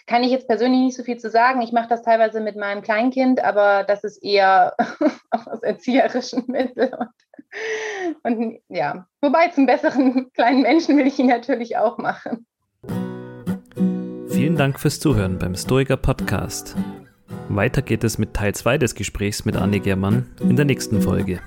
kann 0.06 0.24
ich 0.24 0.32
jetzt 0.32 0.48
persönlich 0.48 0.82
nicht 0.82 0.98
so 0.98 1.04
viel 1.04 1.18
zu 1.18 1.30
sagen. 1.30 1.62
Ich 1.62 1.72
mache 1.72 1.88
das 1.88 2.04
teilweise 2.04 2.42
mit 2.42 2.56
meinem 2.56 2.82
Kleinkind, 2.82 3.44
aber 3.44 3.84
das 3.84 4.04
ist 4.04 4.24
eher 4.24 4.76
aus 5.32 5.64
erzieherischen 5.64 6.44
Mitteln. 6.48 6.94
Und, 8.24 8.38
und 8.38 8.60
ja, 8.68 9.08
wobei 9.22 9.50
zum 9.50 9.66
besseren 9.66 10.32
kleinen 10.34 10.62
Menschen 10.62 10.98
will 10.98 11.08
ich 11.08 11.20
ihn 11.20 11.28
natürlich 11.28 11.78
auch 11.78 11.98
machen. 11.98 12.46
Vielen 14.44 14.58
Dank 14.58 14.78
fürs 14.78 15.00
Zuhören 15.00 15.40
beim 15.40 15.56
Stoiker 15.56 15.96
Podcast. 15.96 16.76
Weiter 17.48 17.82
geht 17.82 18.04
es 18.04 18.18
mit 18.18 18.34
Teil 18.34 18.54
2 18.54 18.78
des 18.78 18.94
Gesprächs 18.94 19.46
mit 19.46 19.56
Anne 19.56 19.80
Germann 19.80 20.32
in 20.42 20.58
der 20.58 20.66
nächsten 20.66 21.02
Folge. 21.02 21.40